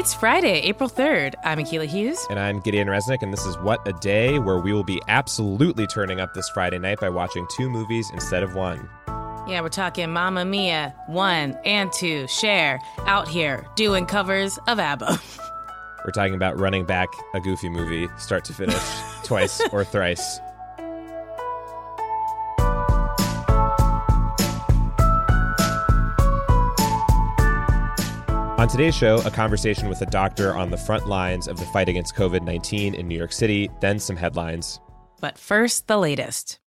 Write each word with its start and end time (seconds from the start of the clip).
It's 0.00 0.14
Friday, 0.14 0.60
April 0.60 0.88
3rd. 0.88 1.34
I'm 1.44 1.58
Akila 1.58 1.84
Hughes. 1.84 2.26
And 2.30 2.38
I'm 2.38 2.60
Gideon 2.60 2.88
Resnick, 2.88 3.20
and 3.20 3.30
this 3.30 3.44
is 3.44 3.58
What 3.58 3.86
a 3.86 3.92
Day, 3.92 4.38
where 4.38 4.58
we 4.58 4.72
will 4.72 4.82
be 4.82 4.98
absolutely 5.08 5.86
turning 5.86 6.22
up 6.22 6.32
this 6.32 6.48
Friday 6.48 6.78
night 6.78 7.00
by 7.00 7.10
watching 7.10 7.46
two 7.54 7.68
movies 7.68 8.08
instead 8.14 8.42
of 8.42 8.54
one. 8.54 8.88
Yeah, 9.46 9.60
we're 9.60 9.68
talking 9.68 10.10
Mamma 10.10 10.46
Mia 10.46 10.94
1 11.08 11.58
and 11.66 11.92
2, 11.92 12.28
Cher, 12.28 12.80
out 13.00 13.28
here 13.28 13.66
doing 13.76 14.06
covers 14.06 14.58
of 14.68 14.78
ABBA. 14.78 15.20
We're 16.06 16.12
talking 16.12 16.34
about 16.34 16.58
running 16.58 16.86
back 16.86 17.08
a 17.34 17.40
goofy 17.40 17.68
movie, 17.68 18.08
start 18.16 18.46
to 18.46 18.54
finish, 18.54 18.82
twice 19.22 19.60
or 19.70 19.84
thrice. 19.84 20.40
On 28.60 28.68
today's 28.68 28.94
show, 28.94 29.16
a 29.24 29.30
conversation 29.30 29.88
with 29.88 30.02
a 30.02 30.06
doctor 30.10 30.54
on 30.54 30.70
the 30.70 30.76
front 30.76 31.08
lines 31.08 31.48
of 31.48 31.58
the 31.58 31.64
fight 31.64 31.88
against 31.88 32.14
COVID 32.14 32.42
19 32.42 32.94
in 32.94 33.08
New 33.08 33.16
York 33.16 33.32
City, 33.32 33.70
then 33.80 33.98
some 33.98 34.16
headlines. 34.16 34.78
But 35.18 35.38
first, 35.38 35.86
the 35.86 35.96
latest. 35.96 36.58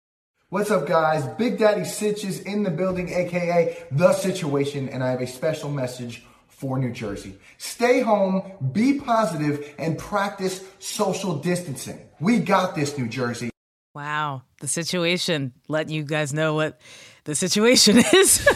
What's 0.49 0.71
up, 0.71 0.87
guys? 0.87 1.27
Big 1.37 1.59
Daddy 1.59 1.83
Sitch 1.83 2.25
is 2.25 2.39
in 2.39 2.63
the 2.63 2.71
building, 2.71 3.09
aka 3.09 3.77
The 3.91 4.11
Situation, 4.13 4.89
and 4.89 5.03
I 5.03 5.11
have 5.11 5.21
a 5.21 5.27
special 5.27 5.69
message 5.69 6.25
for 6.47 6.79
New 6.79 6.91
Jersey. 6.91 7.37
Stay 7.59 8.01
home, 8.01 8.41
be 8.71 8.99
positive, 8.99 9.75
and 9.77 9.95
practice 9.95 10.65
social 10.79 11.35
distancing. 11.35 11.99
We 12.19 12.39
got 12.39 12.73
this, 12.73 12.97
New 12.97 13.07
Jersey. 13.07 13.51
Wow, 13.93 14.41
the 14.61 14.67
situation. 14.67 15.53
Let 15.67 15.89
you 15.89 16.01
guys 16.01 16.33
know 16.33 16.55
what 16.55 16.81
the 17.25 17.35
situation 17.35 17.97
is. 18.13 18.47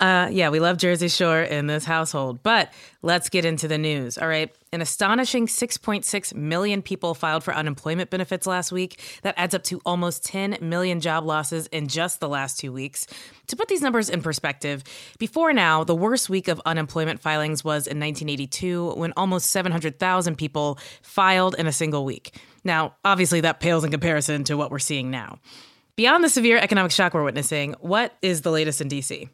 uh, 0.00 0.28
yeah, 0.30 0.48
we 0.48 0.60
love 0.60 0.78
Jersey 0.78 1.08
Shore 1.08 1.42
in 1.42 1.66
this 1.66 1.84
household, 1.84 2.42
but 2.42 2.72
let's 3.02 3.28
get 3.28 3.44
into 3.44 3.68
the 3.68 3.78
news. 3.78 4.16
All 4.18 4.28
right. 4.28 4.54
An 4.72 4.80
astonishing 4.82 5.46
6.6 5.46 6.34
million 6.34 6.82
people 6.82 7.14
filed 7.14 7.44
for 7.44 7.54
unemployment 7.54 8.10
benefits 8.10 8.46
last 8.46 8.72
week. 8.72 9.00
That 9.22 9.34
adds 9.36 9.54
up 9.54 9.62
to 9.64 9.80
almost 9.86 10.24
10 10.24 10.58
million 10.60 11.00
job 11.00 11.24
losses 11.24 11.66
in 11.68 11.88
just 11.88 12.20
the 12.20 12.28
last 12.28 12.58
two 12.58 12.72
weeks. 12.72 13.06
To 13.48 13.56
put 13.56 13.68
these 13.68 13.80
numbers 13.80 14.10
in 14.10 14.22
perspective, 14.22 14.82
before 15.18 15.52
now, 15.52 15.84
the 15.84 15.94
worst 15.94 16.28
week 16.28 16.48
of 16.48 16.60
unemployment 16.66 17.20
filings 17.20 17.64
was 17.64 17.86
in 17.86 17.98
1982 18.00 18.94
when 18.96 19.12
almost 19.16 19.50
700,000 19.50 20.36
people 20.36 20.78
filed 21.00 21.54
in 21.58 21.66
a 21.66 21.72
single 21.72 22.04
week. 22.04 22.36
Now, 22.64 22.96
obviously, 23.04 23.42
that 23.42 23.60
pales 23.60 23.84
in 23.84 23.90
comparison 23.90 24.44
to 24.44 24.56
what 24.56 24.70
we're 24.70 24.78
seeing 24.78 25.10
now. 25.10 25.38
Beyond 25.96 26.22
the 26.22 26.28
severe 26.28 26.58
economic 26.58 26.92
shock 26.92 27.14
we're 27.14 27.24
witnessing, 27.24 27.74
what 27.80 28.14
is 28.20 28.42
the 28.42 28.50
latest 28.50 28.82
in 28.82 28.88
DC? 28.90 29.30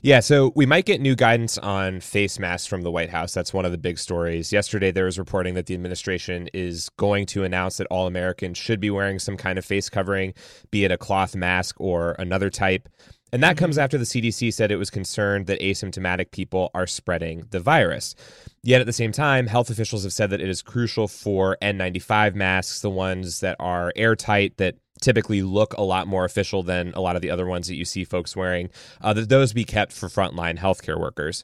Yeah, 0.00 0.18
so 0.18 0.52
we 0.56 0.66
might 0.66 0.84
get 0.84 1.00
new 1.00 1.14
guidance 1.14 1.58
on 1.58 2.00
face 2.00 2.40
masks 2.40 2.66
from 2.66 2.82
the 2.82 2.90
White 2.90 3.10
House. 3.10 3.32
That's 3.32 3.54
one 3.54 3.64
of 3.64 3.70
the 3.70 3.78
big 3.78 3.98
stories. 3.98 4.52
Yesterday, 4.52 4.90
there 4.90 5.04
was 5.04 5.16
reporting 5.16 5.54
that 5.54 5.66
the 5.66 5.74
administration 5.74 6.48
is 6.52 6.88
going 6.96 7.26
to 7.26 7.44
announce 7.44 7.76
that 7.76 7.86
all 7.86 8.08
Americans 8.08 8.58
should 8.58 8.80
be 8.80 8.90
wearing 8.90 9.20
some 9.20 9.36
kind 9.36 9.58
of 9.58 9.64
face 9.64 9.88
covering, 9.88 10.34
be 10.72 10.84
it 10.84 10.90
a 10.90 10.98
cloth 10.98 11.36
mask 11.36 11.80
or 11.80 12.16
another 12.18 12.50
type. 12.50 12.88
And 13.32 13.42
that 13.42 13.56
comes 13.56 13.78
after 13.78 13.96
the 13.96 14.04
CDC 14.04 14.52
said 14.52 14.70
it 14.70 14.76
was 14.76 14.90
concerned 14.90 15.46
that 15.46 15.60
asymptomatic 15.60 16.32
people 16.32 16.70
are 16.74 16.86
spreading 16.86 17.46
the 17.50 17.60
virus. 17.60 18.14
Yet 18.62 18.80
at 18.80 18.86
the 18.86 18.92
same 18.92 19.10
time, 19.10 19.46
health 19.46 19.70
officials 19.70 20.02
have 20.04 20.12
said 20.12 20.30
that 20.30 20.40
it 20.42 20.50
is 20.50 20.60
crucial 20.60 21.08
for 21.08 21.56
N95 21.62 22.34
masks, 22.34 22.80
the 22.80 22.90
ones 22.90 23.40
that 23.40 23.56
are 23.58 23.90
airtight, 23.96 24.58
that 24.58 24.76
typically 25.00 25.42
look 25.42 25.72
a 25.74 25.82
lot 25.82 26.06
more 26.06 26.26
official 26.26 26.62
than 26.62 26.92
a 26.92 27.00
lot 27.00 27.16
of 27.16 27.22
the 27.22 27.30
other 27.30 27.46
ones 27.46 27.68
that 27.68 27.74
you 27.74 27.86
see 27.86 28.04
folks 28.04 28.36
wearing, 28.36 28.68
uh, 29.00 29.14
that 29.14 29.30
those 29.30 29.54
be 29.54 29.64
kept 29.64 29.92
for 29.92 30.08
frontline 30.08 30.58
healthcare 30.58 31.00
workers. 31.00 31.42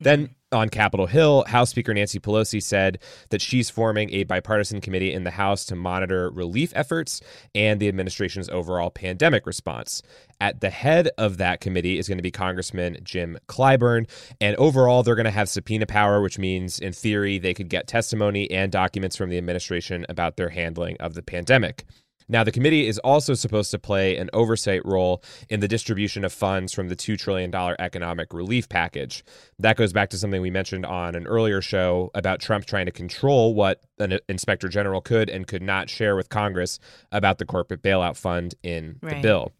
Then 0.00 0.26
mm-hmm. 0.26 0.56
on 0.56 0.68
Capitol 0.68 1.06
Hill, 1.06 1.44
House 1.46 1.70
Speaker 1.70 1.94
Nancy 1.94 2.18
Pelosi 2.18 2.62
said 2.62 2.98
that 3.30 3.40
she's 3.40 3.70
forming 3.70 4.12
a 4.12 4.24
bipartisan 4.24 4.80
committee 4.80 5.12
in 5.12 5.24
the 5.24 5.30
House 5.30 5.64
to 5.66 5.76
monitor 5.76 6.30
relief 6.30 6.72
efforts 6.74 7.20
and 7.54 7.80
the 7.80 7.88
administration's 7.88 8.48
overall 8.48 8.90
pandemic 8.90 9.46
response. 9.46 10.02
At 10.40 10.60
the 10.60 10.70
head 10.70 11.10
of 11.16 11.38
that 11.38 11.60
committee 11.60 11.98
is 11.98 12.08
going 12.08 12.18
to 12.18 12.22
be 12.22 12.30
Congressman 12.30 12.98
Jim 13.02 13.38
Clyburn. 13.48 14.08
And 14.40 14.56
overall, 14.56 15.02
they're 15.02 15.14
going 15.14 15.24
to 15.24 15.30
have 15.30 15.48
subpoena 15.48 15.86
power, 15.86 16.20
which 16.20 16.38
means, 16.38 16.78
in 16.78 16.92
theory, 16.92 17.38
they 17.38 17.54
could 17.54 17.68
get 17.68 17.86
testimony 17.86 18.50
and 18.50 18.70
documents 18.70 19.16
from 19.16 19.30
the 19.30 19.38
administration 19.38 20.04
about 20.08 20.36
their 20.36 20.50
handling 20.50 20.96
of 20.98 21.14
the 21.14 21.22
pandemic. 21.22 21.84
Now, 22.28 22.42
the 22.44 22.52
committee 22.52 22.86
is 22.86 22.98
also 23.00 23.34
supposed 23.34 23.70
to 23.72 23.78
play 23.78 24.16
an 24.16 24.30
oversight 24.32 24.84
role 24.84 25.22
in 25.50 25.60
the 25.60 25.68
distribution 25.68 26.24
of 26.24 26.32
funds 26.32 26.72
from 26.72 26.88
the 26.88 26.96
$2 26.96 27.18
trillion 27.18 27.54
economic 27.54 28.32
relief 28.32 28.68
package. 28.68 29.24
That 29.58 29.76
goes 29.76 29.92
back 29.92 30.10
to 30.10 30.18
something 30.18 30.40
we 30.40 30.50
mentioned 30.50 30.86
on 30.86 31.14
an 31.14 31.26
earlier 31.26 31.60
show 31.60 32.10
about 32.14 32.40
Trump 32.40 32.64
trying 32.64 32.86
to 32.86 32.92
control 32.92 33.54
what 33.54 33.80
an 33.98 34.18
inspector 34.28 34.68
general 34.68 35.00
could 35.00 35.28
and 35.28 35.46
could 35.46 35.62
not 35.62 35.90
share 35.90 36.16
with 36.16 36.28
Congress 36.28 36.78
about 37.12 37.38
the 37.38 37.44
corporate 37.44 37.82
bailout 37.82 38.16
fund 38.16 38.54
in 38.62 38.96
Right. 39.02 39.16
the 39.16 39.20
bill. 39.20 39.52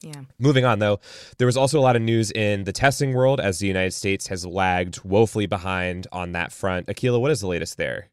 Yeah. 0.00 0.22
Moving 0.38 0.64
on, 0.64 0.78
though, 0.78 1.00
there 1.38 1.46
was 1.46 1.56
also 1.56 1.78
a 1.78 1.82
lot 1.82 1.96
of 1.96 2.02
news 2.02 2.30
in 2.30 2.64
the 2.64 2.72
testing 2.72 3.14
world 3.14 3.40
as 3.40 3.58
the 3.58 3.66
United 3.66 3.92
States 3.92 4.28
has 4.28 4.46
lagged 4.46 5.02
woefully 5.04 5.46
behind 5.46 6.06
on 6.12 6.32
that 6.32 6.52
front. 6.52 6.86
Akila, 6.86 7.20
what 7.20 7.32
is 7.32 7.40
the 7.40 7.48
latest 7.48 7.76
there? 7.78 8.08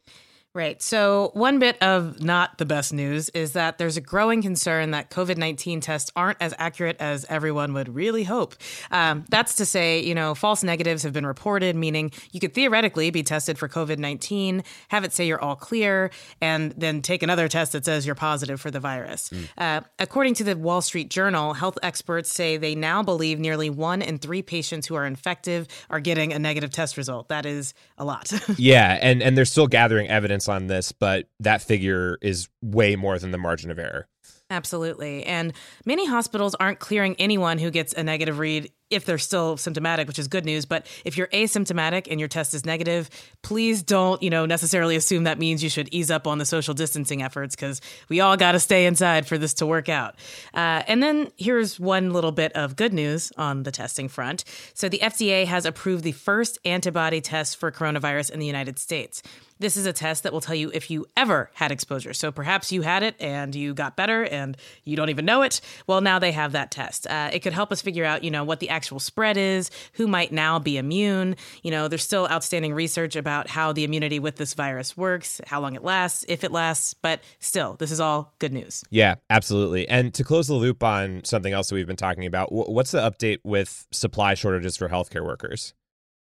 Right. 0.56 0.82
So, 0.82 1.32
one 1.34 1.60
bit 1.60 1.78
of 1.84 2.24
not 2.24 2.60
the 2.60 2.66
best 2.66 2.94
news 2.94 3.28
is 3.32 3.52
that 3.52 3.78
there's 3.78 3.98
a 3.98 4.02
growing 4.02 4.42
concern 4.42 4.92
that 4.92 5.10
COVID 5.10 5.36
19 5.36 5.82
tests 5.82 6.10
aren't 6.16 6.42
as 6.42 6.54
accurate 6.58 6.96
as 7.02 7.26
everyone 7.28 7.74
would 7.74 7.94
really 7.94 8.24
hope. 8.24 8.56
Um, 8.90 9.26
that's 9.28 9.56
to 9.56 9.66
say, 9.66 10.02
you 10.02 10.16
know, 10.16 10.34
false 10.34 10.64
negatives 10.64 11.04
have 11.04 11.12
been 11.12 11.26
reported, 11.26 11.76
meaning 11.76 12.10
you 12.32 12.40
could 12.40 12.54
theoretically 12.54 13.12
be 13.12 13.22
tested 13.22 13.58
for 13.58 13.68
COVID 13.68 13.98
19, 13.98 14.64
have 14.88 15.04
it 15.04 15.12
say 15.12 15.28
you're 15.28 15.42
all 15.42 15.58
clear, 15.58 16.10
and 16.40 16.72
then 16.78 17.02
take 17.02 17.22
another 17.22 17.50
test 17.50 17.74
that 17.74 17.84
says 17.84 18.06
you're 18.06 18.16
positive 18.16 18.62
for 18.62 18.72
the 18.72 18.80
virus. 18.80 19.30
Uh, 19.58 19.82
according 20.00 20.36
to 20.36 20.46
the 20.46 20.56
Wall 20.56 20.82
Street 20.82 21.10
Journal, 21.10 21.54
health 21.54 21.78
experts 21.84 22.32
say 22.32 22.56
they 22.56 22.76
now 22.76 23.04
believe 23.04 23.40
nearly 23.40 23.70
one 23.70 24.02
in 24.02 24.20
three 24.20 24.42
patients 24.42 24.88
who 24.88 24.96
are 24.96 25.06
infective 25.06 25.68
are 25.90 26.00
getting 26.00 26.32
a 26.32 26.40
negative 26.40 26.70
test 26.70 26.96
result. 26.96 27.28
That 27.28 27.46
is 27.46 27.74
a 27.98 28.06
lot. 28.06 28.32
Yeah, 28.58 28.98
and 29.02 29.22
and 29.22 29.38
they're 29.38 29.44
still 29.44 29.68
gathering 29.68 30.08
evidence 30.08 30.45
on 30.48 30.68
this, 30.68 30.92
but 30.92 31.28
that 31.40 31.62
figure 31.62 32.18
is 32.22 32.50
way 32.62 32.96
more 32.96 33.20
than 33.20 33.32
the 33.32 33.38
margin 33.38 33.72
of 33.72 33.80
error. 33.80 34.08
Absolutely. 34.52 35.24
And 35.24 35.54
many 35.86 36.06
hospitals 36.06 36.54
aren't 36.56 36.78
clearing 36.78 37.16
anyone 37.18 37.58
who 37.58 37.72
gets 37.72 37.94
a 37.94 38.04
negative 38.04 38.38
read 38.38 38.72
if 38.92 39.04
they're 39.04 39.18
still 39.18 39.58
symptomatic, 39.58 40.08
which 40.08 40.20
is 40.20 40.28
good 40.28 40.46
news. 40.46 40.66
But 40.66 40.86
if 41.04 41.18
you're 41.18 41.28
asymptomatic 41.28 42.08
and 42.12 42.20
your 42.20 42.30
test 42.30 42.54
is 42.54 42.64
negative, 42.64 43.10
please 43.42 43.82
don't, 43.82 44.22
you 44.22 44.30
know, 44.30 44.46
necessarily 44.46 44.96
assume 44.96 45.24
that 45.24 45.40
means 45.40 45.64
you 45.64 45.70
should 45.70 45.90
ease 45.92 46.12
up 46.12 46.28
on 46.28 46.38
the 46.38 46.46
social 46.46 46.76
distancing 46.76 47.24
efforts 47.24 47.56
because 47.56 47.82
we 48.08 48.20
all 48.20 48.38
got 48.38 48.52
to 48.52 48.60
stay 48.60 48.86
inside 48.86 49.26
for 49.26 49.40
this 49.40 49.56
to 49.56 49.66
work 49.66 49.90
out. 49.90 50.16
Uh, 50.54 50.84
and 50.88 51.02
then 51.02 51.32
here's 51.38 51.80
one 51.80 52.14
little 52.14 52.32
bit 52.32 52.52
of 52.54 52.76
good 52.76 52.94
news 52.94 53.32
on 53.38 53.64
the 53.64 53.72
testing 53.72 54.08
front. 54.08 54.44
So 54.76 54.90
the 54.90 55.00
FDA 55.00 55.46
has 55.46 55.66
approved 55.66 56.03
the 56.03 56.12
first 56.12 56.59
antibody 56.66 57.20
test 57.20 57.58
for 57.58 57.72
coronavirus 57.72 58.30
in 58.30 58.40
the 58.40 58.46
United 58.46 58.78
States. 58.78 59.24
This 59.57 59.78
is 59.78 59.85
a 59.85 59.93
test 59.93 60.23
that 60.23 60.34
will 60.34 60.41
tell 60.41 60.55
you 60.55 60.69
if 60.73 60.91
you 60.91 61.05
ever 61.16 61.49
had 61.53 61.72
exposure. 61.72 62.13
So 62.13 62.31
perhaps 62.31 62.72
you 62.72 62.81
had 62.81 63.03
it 63.03 63.16
and 63.19 63.55
you 63.55 63.73
got 63.73 63.96
better 63.96 64.23
and 64.23 64.57
you 64.84 64.97
don't 64.97 65.09
even 65.09 65.23
know 65.25 65.43
it. 65.43 65.61
Well, 65.87 66.02
now 66.02 66.19
they 66.19 66.34
have 66.34 66.52
that 66.52 66.72
test. 66.72 67.07
Uh, 67.07 67.29
it 67.31 67.40
could 67.40 67.53
help 67.53 67.72
us 67.72 67.81
figure 67.81 68.03
out, 68.03 68.23
you 68.23 68.31
know, 68.31 68.43
what 68.43 68.59
the 68.59 68.69
actual 68.69 68.99
spread 68.99 69.37
is, 69.37 69.72
who 69.93 70.07
might 70.07 70.34
now 70.34 70.59
be 70.59 70.78
immune. 70.78 71.37
You 71.63 71.72
know, 71.72 71.87
there's 71.87 72.03
still 72.03 72.28
outstanding 72.28 72.73
research 72.73 73.16
about 73.16 73.47
how 73.47 73.72
the 73.72 73.85
immunity 73.85 74.19
with 74.19 74.35
this 74.35 74.53
virus 74.53 74.97
works, 74.97 75.40
how 75.47 75.61
long 75.61 75.75
it 75.75 75.84
lasts, 75.84 76.25
if 76.28 76.43
it 76.43 76.52
lasts, 76.52 76.93
but 76.93 77.22
still, 77.40 77.75
this 77.75 77.91
is 77.91 78.02
all 78.02 78.34
good 78.40 78.52
news. 78.52 78.84
Yeah, 78.90 79.16
absolutely. 79.29 79.87
And 79.87 80.13
to 80.16 80.23
close 80.23 80.47
the 80.47 80.53
loop 80.53 80.84
on 80.84 81.23
something 81.23 81.53
else 81.53 81.69
that 81.69 81.75
we've 81.75 81.87
been 81.87 81.96
talking 81.96 82.25
about, 82.25 82.52
what's 82.52 82.91
the 82.91 82.99
update 82.99 83.40
with 83.43 83.87
supply 83.91 84.34
shortages 84.34 84.75
for 84.75 84.90
healthcare 84.90 85.23
workers? 85.23 85.73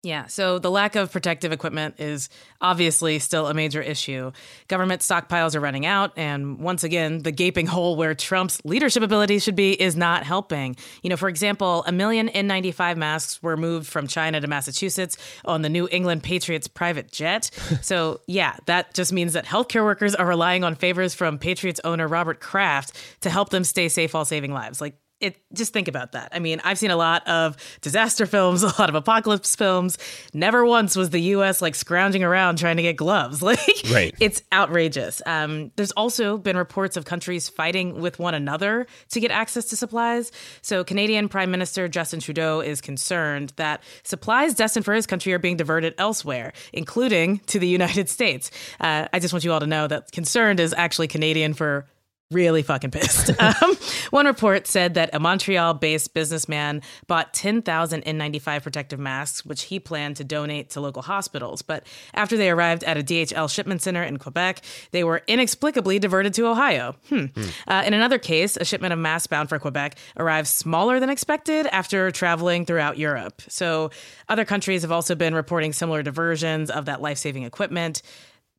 Yeah, 0.05 0.27
so 0.27 0.59
the 0.59 0.69
lack 0.69 0.95
of 0.95 1.11
protective 1.11 1.51
equipment 1.51 1.95
is 1.97 2.29
obviously 2.61 3.17
still 3.17 3.47
a 3.47 3.55
major 3.55 3.81
issue. 3.81 4.31
Government 4.67 5.01
stockpiles 5.01 5.55
are 5.55 5.59
running 5.59 5.87
out, 5.87 6.13
and 6.15 6.59
once 6.59 6.83
again, 6.83 7.23
the 7.23 7.31
gaping 7.31 7.65
hole 7.65 7.95
where 7.95 8.13
Trump's 8.13 8.63
leadership 8.63 9.01
abilities 9.01 9.41
should 9.41 9.55
be 9.55 9.71
is 9.81 9.95
not 9.95 10.21
helping. 10.21 10.75
You 11.01 11.09
know, 11.09 11.17
for 11.17 11.27
example, 11.27 11.83
a 11.87 11.91
million 11.91 12.29
N95 12.29 12.97
masks 12.97 13.41
were 13.41 13.57
moved 13.57 13.87
from 13.87 14.05
China 14.05 14.39
to 14.39 14.45
Massachusetts 14.45 15.17
on 15.43 15.63
the 15.63 15.69
New 15.69 15.87
England 15.91 16.21
Patriots 16.21 16.67
private 16.67 17.11
jet. 17.11 17.49
so, 17.81 18.21
yeah, 18.27 18.57
that 18.67 18.93
just 18.93 19.11
means 19.11 19.33
that 19.33 19.45
healthcare 19.47 19.83
workers 19.83 20.13
are 20.13 20.27
relying 20.27 20.63
on 20.63 20.75
favors 20.75 21.15
from 21.15 21.39
Patriots 21.39 21.81
owner 21.83 22.07
Robert 22.07 22.39
Kraft 22.39 22.95
to 23.21 23.31
help 23.31 23.49
them 23.49 23.63
stay 23.63 23.89
safe 23.89 24.13
while 24.13 24.23
saving 24.23 24.53
lives. 24.53 24.79
Like, 24.79 24.99
it 25.25 25.41
just 25.53 25.73
think 25.73 25.87
about 25.87 26.11
that. 26.11 26.29
I 26.31 26.39
mean, 26.39 26.61
I've 26.63 26.77
seen 26.77 26.91
a 26.91 26.95
lot 26.95 27.27
of 27.27 27.57
disaster 27.81 28.27
films, 28.27 28.61
a 28.63 28.67
lot 28.79 28.89
of 28.89 28.95
apocalypse 28.95 29.55
films. 29.55 29.97
Never 30.33 30.65
once 30.65 30.95
was 30.95 31.09
the 31.09 31.19
U.S. 31.19 31.61
like 31.61 31.73
scrounging 31.73 32.23
around 32.23 32.57
trying 32.57 32.77
to 32.77 32.83
get 32.83 32.95
gloves. 32.95 33.41
Like, 33.55 33.59
right. 33.91 34.13
it's 34.19 34.41
outrageous. 34.51 35.21
Um, 35.25 35.71
there's 35.75 35.91
also 35.91 36.37
been 36.37 36.57
reports 36.57 36.97
of 36.97 37.05
countries 37.05 37.47
fighting 37.47 38.01
with 38.01 38.17
one 38.17 38.33
another 38.33 38.87
to 39.11 39.19
get 39.19 39.29
access 39.29 39.65
to 39.65 39.77
supplies. 39.77 40.31
So, 40.61 40.83
Canadian 40.83 41.29
Prime 41.29 41.51
Minister 41.51 41.87
Justin 41.87 42.19
Trudeau 42.19 42.59
is 42.59 42.81
concerned 42.81 43.53
that 43.57 43.83
supplies 44.03 44.55
destined 44.55 44.83
for 44.83 44.95
his 44.95 45.05
country 45.05 45.31
are 45.31 45.39
being 45.39 45.57
diverted 45.57 45.93
elsewhere, 45.99 46.53
including 46.73 47.37
to 47.47 47.59
the 47.59 47.67
United 47.79 48.09
States. 48.09 48.49
Uh, 48.79 49.07
I 49.13 49.19
just 49.19 49.31
want 49.31 49.45
you 49.45 49.53
all 49.53 49.59
to 49.59 49.67
know 49.67 49.87
that 49.87 50.11
concerned 50.11 50.59
is 50.59 50.73
actually 50.75 51.07
Canadian 51.07 51.53
for 51.53 51.85
really 52.31 52.63
fucking 52.63 52.91
pissed. 52.91 53.31
Um, 53.61 53.75
one 54.09 54.25
report 54.25 54.65
said 54.65 54.95
that 54.95 55.11
a 55.13 55.19
Montreal 55.19 55.75
based 55.75 56.13
businessman 56.13 56.81
bought 57.05 57.33
10,000 57.33 58.03
N95 58.03 58.63
protective 58.63 58.99
masks, 58.99 59.45
which 59.45 59.63
he 59.63 59.79
planned 59.79 60.17
to 60.17 60.23
donate 60.23 60.71
to 60.71 60.81
local 60.81 61.03
hospitals. 61.03 61.61
But 61.61 61.85
after 62.13 62.37
they 62.37 62.49
arrived 62.49 62.83
at 62.85 62.97
a 62.97 63.03
DHL 63.03 63.49
shipment 63.49 63.81
center 63.81 64.01
in 64.01 64.17
Quebec, 64.17 64.61
they 64.91 65.03
were 65.03 65.21
inexplicably 65.27 65.99
diverted 65.99 66.33
to 66.35 66.47
Ohio. 66.47 66.95
Hmm. 67.09 67.25
Hmm. 67.25 67.49
Uh, 67.67 67.83
in 67.85 67.93
another 67.93 68.17
case, 68.17 68.57
a 68.57 68.65
shipment 68.65 68.93
of 68.93 68.99
masks 68.99 69.27
bound 69.27 69.49
for 69.49 69.59
Quebec 69.59 69.97
arrived 70.17 70.47
smaller 70.47 70.99
than 70.99 71.09
expected 71.09 71.67
after 71.67 72.09
traveling 72.09 72.65
throughout 72.65 72.97
Europe. 72.97 73.41
So 73.47 73.91
other 74.27 74.45
countries 74.45 74.81
have 74.81 74.91
also 74.91 75.13
been 75.13 75.35
reporting 75.35 75.71
similar 75.71 76.01
diversions 76.01 76.71
of 76.71 76.85
that 76.85 77.01
life 77.01 77.17
saving 77.17 77.43
equipment 77.43 78.01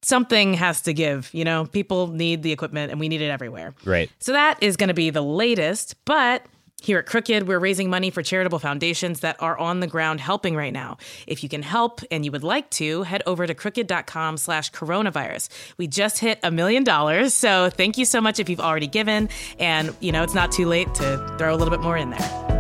something 0.07 0.55
has 0.55 0.83
to 0.83 0.95
give. 0.95 1.31
You 1.33 1.45
know, 1.45 1.67
people 1.67 2.07
need 2.07 2.43
the 2.43 2.53
equipment 2.53 2.91
and 2.93 3.01
we 3.01 3.09
need 3.09 3.21
it 3.21 3.31
everywhere. 3.31 3.75
Right. 3.85 4.11
So 4.19 4.33
that 4.33 4.63
is 4.63 4.77
going 4.77 4.89
to 4.89 4.95
be 4.95 5.11
the 5.11 5.23
latest, 5.23 5.97
but 6.05 6.47
here 6.83 6.99
at 6.99 7.07
Crooked, 7.07 7.49
we're 7.49 7.59
raising 7.59 7.89
money 7.89 8.11
for 8.11 8.23
charitable 8.23 8.59
foundations 8.59 9.21
that 9.21 9.37
are 9.41 9.59
on 9.59 9.81
the 9.81 9.87
ground 9.87 10.21
helping 10.21 10.55
right 10.55 10.73
now. 10.73 10.99
If 11.27 11.43
you 11.43 11.49
can 11.49 11.63
help 11.63 12.03
and 12.11 12.25
you 12.25 12.31
would 12.31 12.45
like 12.45 12.69
to, 12.73 13.03
head 13.03 13.23
over 13.27 13.47
to 13.47 13.55
crooked.com 13.55 14.37
slash 14.37 14.71
coronavirus. 14.71 15.49
We 15.79 15.87
just 15.87 16.19
hit 16.19 16.39
a 16.43 16.51
million 16.51 16.85
dollars, 16.85 17.33
so 17.35 17.71
thank 17.71 17.97
you 17.97 18.05
so 18.05 18.21
much 18.21 18.39
if 18.39 18.49
you've 18.49 18.61
already 18.61 18.87
given. 18.87 19.31
And, 19.59 19.97
you 20.01 20.13
know, 20.13 20.23
it's 20.23 20.35
not 20.35 20.53
too 20.53 20.67
late 20.67 20.95
to 20.97 21.35
throw 21.39 21.55
a 21.55 21.57
little 21.57 21.73
bit 21.73 21.81
more 21.81 21.97
in 21.97 22.11
there. 22.11 22.56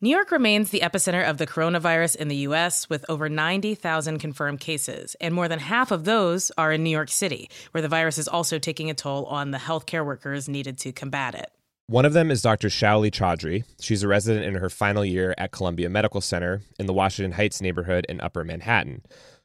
New 0.00 0.10
York 0.10 0.30
remains 0.30 0.70
the 0.70 0.78
epicenter 0.78 1.28
of 1.28 1.38
the 1.38 1.46
coronavirus 1.46 2.14
in 2.14 2.28
the 2.28 2.36
US 2.36 2.88
with 2.88 3.04
over 3.08 3.28
90,000 3.28 4.20
confirmed 4.20 4.60
cases, 4.60 5.16
and 5.20 5.34
more 5.34 5.48
than 5.48 5.58
half 5.58 5.90
of 5.90 6.04
those 6.04 6.52
are 6.56 6.70
in 6.70 6.84
New 6.84 6.90
York 6.90 7.08
City, 7.08 7.50
where 7.72 7.82
the 7.82 7.88
virus 7.88 8.16
is 8.16 8.28
also 8.28 8.60
taking 8.60 8.90
a 8.90 8.94
toll 8.94 9.24
on 9.24 9.50
the 9.50 9.58
healthcare 9.58 10.06
workers 10.06 10.48
needed 10.48 10.78
to 10.78 10.92
combat 10.92 11.34
it. 11.34 11.50
One 11.88 12.04
of 12.04 12.12
them 12.12 12.30
is 12.30 12.42
Dr. 12.42 12.68
Shaoli 12.68 13.10
Chaudhry. 13.10 13.64
She's 13.80 14.04
a 14.04 14.08
resident 14.08 14.46
in 14.46 14.54
her 14.54 14.70
final 14.70 15.04
year 15.04 15.34
at 15.36 15.50
Columbia 15.50 15.90
Medical 15.90 16.20
Center 16.20 16.62
in 16.78 16.86
the 16.86 16.92
Washington 16.92 17.32
Heights 17.32 17.60
neighborhood 17.60 18.06
in 18.08 18.20
Upper 18.20 18.44
Manhattan. 18.44 19.02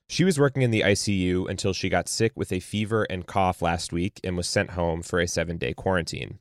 She 0.07 0.23
was 0.23 0.39
working 0.39 0.61
in 0.61 0.69
the 0.69 0.81
ICU 0.81 1.49
until 1.49 1.73
she 1.73 1.89
got 1.89 2.07
sick 2.07 2.33
with 2.35 2.51
a 2.51 2.59
fever 2.59 3.07
and 3.09 3.25
cough 3.25 3.63
last 3.63 3.91
week 3.91 4.19
and 4.23 4.37
was 4.37 4.47
sent 4.47 4.71
home 4.71 5.01
for 5.01 5.19
a 5.19 5.27
seven 5.27 5.57
day 5.57 5.73
quarantine. 5.73 6.37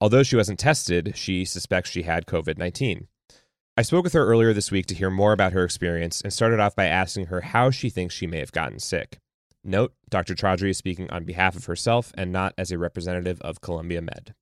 Although 0.00 0.24
she 0.24 0.34
wasn't 0.34 0.58
tested, 0.58 1.12
she 1.14 1.44
suspects 1.44 1.90
she 1.90 2.02
had 2.02 2.26
COVID 2.26 2.58
19. 2.58 3.06
I 3.76 3.82
spoke 3.82 4.04
with 4.04 4.12
her 4.12 4.26
earlier 4.26 4.52
this 4.52 4.70
week 4.70 4.86
to 4.86 4.94
hear 4.94 5.08
more 5.08 5.32
about 5.32 5.52
her 5.52 5.64
experience 5.64 6.20
and 6.20 6.32
started 6.32 6.60
off 6.60 6.76
by 6.76 6.86
asking 6.86 7.26
her 7.26 7.40
how 7.40 7.70
she 7.70 7.88
thinks 7.88 8.14
she 8.14 8.26
may 8.26 8.38
have 8.38 8.52
gotten 8.52 8.78
sick. 8.78 9.18
Note, 9.64 9.94
Dr. 10.10 10.34
Chaudhry 10.34 10.70
is 10.70 10.76
speaking 10.76 11.08
on 11.10 11.24
behalf 11.24 11.56
of 11.56 11.64
herself 11.64 12.12
and 12.14 12.32
not 12.32 12.52
as 12.58 12.70
a 12.70 12.78
representative 12.78 13.40
of 13.40 13.62
Columbia 13.62 14.02
Med. 14.02 14.34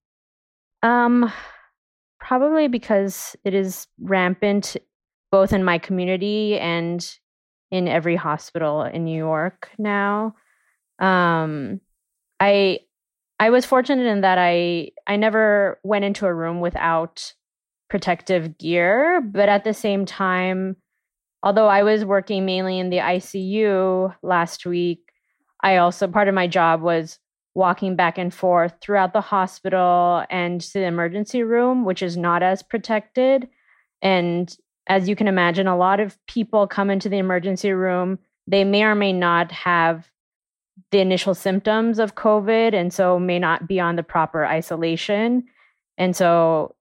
Um, 0.83 1.31
probably 2.19 2.67
because 2.67 3.37
it 3.45 3.55
is 3.55 3.87
rampant 4.01 4.77
both 5.31 5.53
in 5.53 5.63
my 5.63 5.79
community 5.79 6.59
and 6.59 7.19
in 7.71 7.87
every 7.87 8.17
hospital 8.17 8.83
in 8.83 9.05
New 9.05 9.17
York 9.17 9.71
now. 9.79 10.35
Um, 10.99 11.81
I 12.41 12.81
I 13.39 13.51
was 13.51 13.65
fortunate 13.65 14.07
in 14.07 14.23
that 14.23 14.39
I 14.39 14.91
I 15.07 15.17
never 15.17 15.79
went 15.85 16.05
into 16.05 16.27
a 16.27 16.35
room 16.35 16.61
without 16.61 17.35
protective 17.91 18.57
gear. 18.57 19.21
But 19.21 19.49
at 19.49 19.65
the 19.65 19.75
same 19.75 20.07
time, 20.07 20.77
although 21.43 21.69
I 21.69 21.83
was 21.83 22.05
working 22.05 22.47
mainly 22.47 22.79
in 22.79 22.91
the 22.91 22.99
ICU 22.99 24.15
last 24.23 24.65
week, 24.65 25.01
I 25.63 25.77
also, 25.77 26.09
part 26.09 26.29
of 26.29 26.35
my 26.35 26.47
job 26.47 26.81
was 26.81 27.19
walking 27.55 27.97
back 27.97 28.17
and 28.17 28.33
forth 28.33 28.75
throughout 28.81 29.13
the 29.13 29.21
hospital 29.21 30.25
and 30.31 30.61
to 30.61 30.75
the 30.75 30.85
emergency 30.85 31.43
room, 31.43 31.85
which 31.85 32.03
is 32.03 32.17
not 32.17 32.43
as 32.43 32.63
protected. 32.63 33.49
And 34.01 34.55
as 34.87 35.09
you 35.09 35.17
can 35.17 35.29
imagine, 35.29 35.67
a 35.67 35.77
lot 35.77 36.01
of 36.01 36.17
people 36.27 36.67
come 36.67 36.91
into 36.91 37.09
the 37.09 37.19
emergency 37.19 37.73
room. 37.73 38.19
They 38.47 38.65
may 38.65 38.85
or 38.85 38.95
may 38.95 39.13
not 39.13 39.53
have 39.53 40.11
the 40.91 41.01
initial 41.01 41.35
symptoms 41.35 41.99
of 41.99 42.15
COVID 42.15 42.73
and 42.73 42.93
so 42.93 43.19
may 43.19 43.39
not 43.39 43.69
be 43.69 43.79
on 43.79 43.97
the 43.97 44.03
proper 44.03 44.47
isolation. 44.47 45.45
And 45.99 46.17
so 46.17 46.75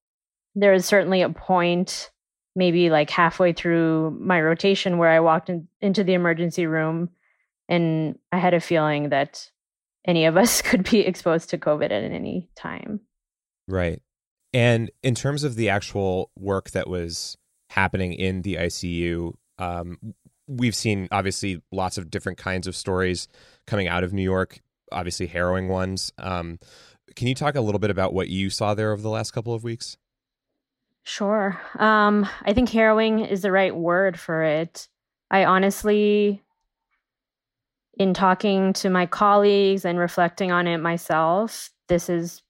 there 0.59 0.73
was 0.73 0.85
certainly 0.85 1.21
a 1.21 1.29
point 1.29 2.11
maybe 2.55 2.89
like 2.89 3.09
halfway 3.09 3.53
through 3.53 4.17
my 4.19 4.41
rotation 4.41 4.97
where 4.97 5.09
I 5.09 5.19
walked 5.19 5.49
in, 5.49 5.67
into 5.81 6.03
the 6.03 6.13
emergency 6.13 6.65
room 6.65 7.09
and 7.69 8.17
I 8.31 8.37
had 8.37 8.53
a 8.53 8.59
feeling 8.59 9.09
that 9.09 9.49
any 10.05 10.25
of 10.25 10.35
us 10.35 10.61
could 10.63 10.89
be 10.89 10.99
exposed 10.99 11.49
to 11.51 11.57
COVID 11.57 11.85
at 11.85 11.91
any 11.91 12.49
time. 12.55 13.01
Right. 13.67 14.01
And 14.53 14.91
in 15.03 15.15
terms 15.15 15.43
of 15.43 15.55
the 15.55 15.69
actual 15.69 16.31
work 16.37 16.71
that 16.71 16.89
was 16.89 17.37
happening 17.69 18.13
in 18.13 18.41
the 18.41 18.55
ICU, 18.55 19.33
um, 19.59 20.15
we've 20.47 20.75
seen 20.75 21.07
obviously 21.11 21.61
lots 21.71 21.97
of 21.97 22.09
different 22.09 22.39
kinds 22.39 22.65
of 22.65 22.75
stories 22.75 23.27
coming 23.67 23.87
out 23.87 24.03
of 24.03 24.11
New 24.11 24.23
York, 24.23 24.59
obviously 24.91 25.27
harrowing 25.27 25.67
ones. 25.67 26.11
Um, 26.17 26.57
can 27.15 27.27
you 27.27 27.35
talk 27.35 27.55
a 27.55 27.61
little 27.61 27.79
bit 27.79 27.91
about 27.91 28.13
what 28.13 28.29
you 28.29 28.49
saw 28.49 28.73
there 28.73 28.91
over 28.91 29.01
the 29.01 29.09
last 29.09 29.31
couple 29.31 29.53
of 29.53 29.63
weeks? 29.63 29.97
Sure. 31.03 31.59
Um, 31.77 32.27
I 32.43 32.53
think 32.53 32.69
harrowing 32.69 33.19
is 33.19 33.41
the 33.41 33.51
right 33.51 33.75
word 33.75 34.19
for 34.19 34.43
it. 34.43 34.87
I 35.31 35.45
honestly, 35.45 36.43
in 37.97 38.13
talking 38.13 38.73
to 38.73 38.89
my 38.89 39.05
colleagues 39.05 39.85
and 39.85 39.97
reflecting 39.97 40.51
on 40.51 40.67
it 40.67 40.77
myself, 40.77 41.71
this 41.87 42.09
is 42.09 42.41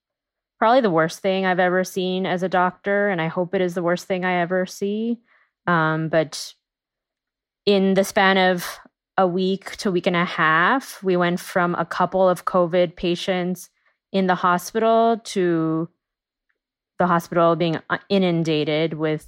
probably 0.58 0.82
the 0.82 0.90
worst 0.90 1.20
thing 1.20 1.46
I've 1.46 1.60
ever 1.60 1.84
seen 1.84 2.26
as 2.26 2.44
a 2.44 2.50
doctor, 2.50 3.10
and 3.10 3.22
I 3.22 3.28
hope 3.28 3.56
it 3.56 3.62
is 3.62 3.76
the 3.76 3.84
worst 3.84 4.06
thing 4.06 4.26
I 4.26 4.42
ever 4.42 4.66
see. 4.66 5.20
Um, 5.66 6.10
but 6.10 6.54
in 7.66 7.94
the 7.94 8.04
span 8.04 8.38
of 8.38 8.66
a 9.18 9.28
week 9.28 9.78
to 9.78 9.90
a 9.90 9.92
week 9.92 10.08
and 10.08 10.16
a 10.16 10.26
half, 10.26 11.02
we 11.04 11.16
went 11.16 11.40
from 11.40 11.76
a 11.76 11.86
couple 11.86 12.28
of 12.28 12.46
COVID 12.46 12.96
patients 12.96 13.70
in 14.12 14.28
the 14.28 14.36
hospital 14.36 15.20
to 15.24 15.90
the 17.00 17.08
hospital 17.08 17.56
being 17.56 17.80
uh, 17.90 17.98
inundated 18.10 18.94
with 18.94 19.28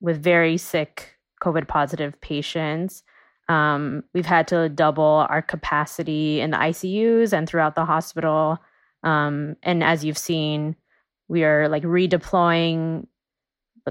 with 0.00 0.22
very 0.22 0.58
sick 0.58 1.16
COVID 1.42 1.68
positive 1.68 2.20
patients. 2.20 3.02
Um, 3.48 4.04
we've 4.14 4.26
had 4.26 4.48
to 4.48 4.68
double 4.68 5.26
our 5.28 5.42
capacity 5.42 6.40
in 6.40 6.50
the 6.50 6.56
ICUs 6.56 7.32
and 7.32 7.48
throughout 7.48 7.74
the 7.74 7.84
hospital. 7.84 8.58
Um, 9.02 9.56
and 9.62 9.82
as 9.82 10.04
you've 10.04 10.18
seen, 10.18 10.76
we 11.28 11.44
are 11.44 11.68
like 11.68 11.82
redeploying 11.82 13.06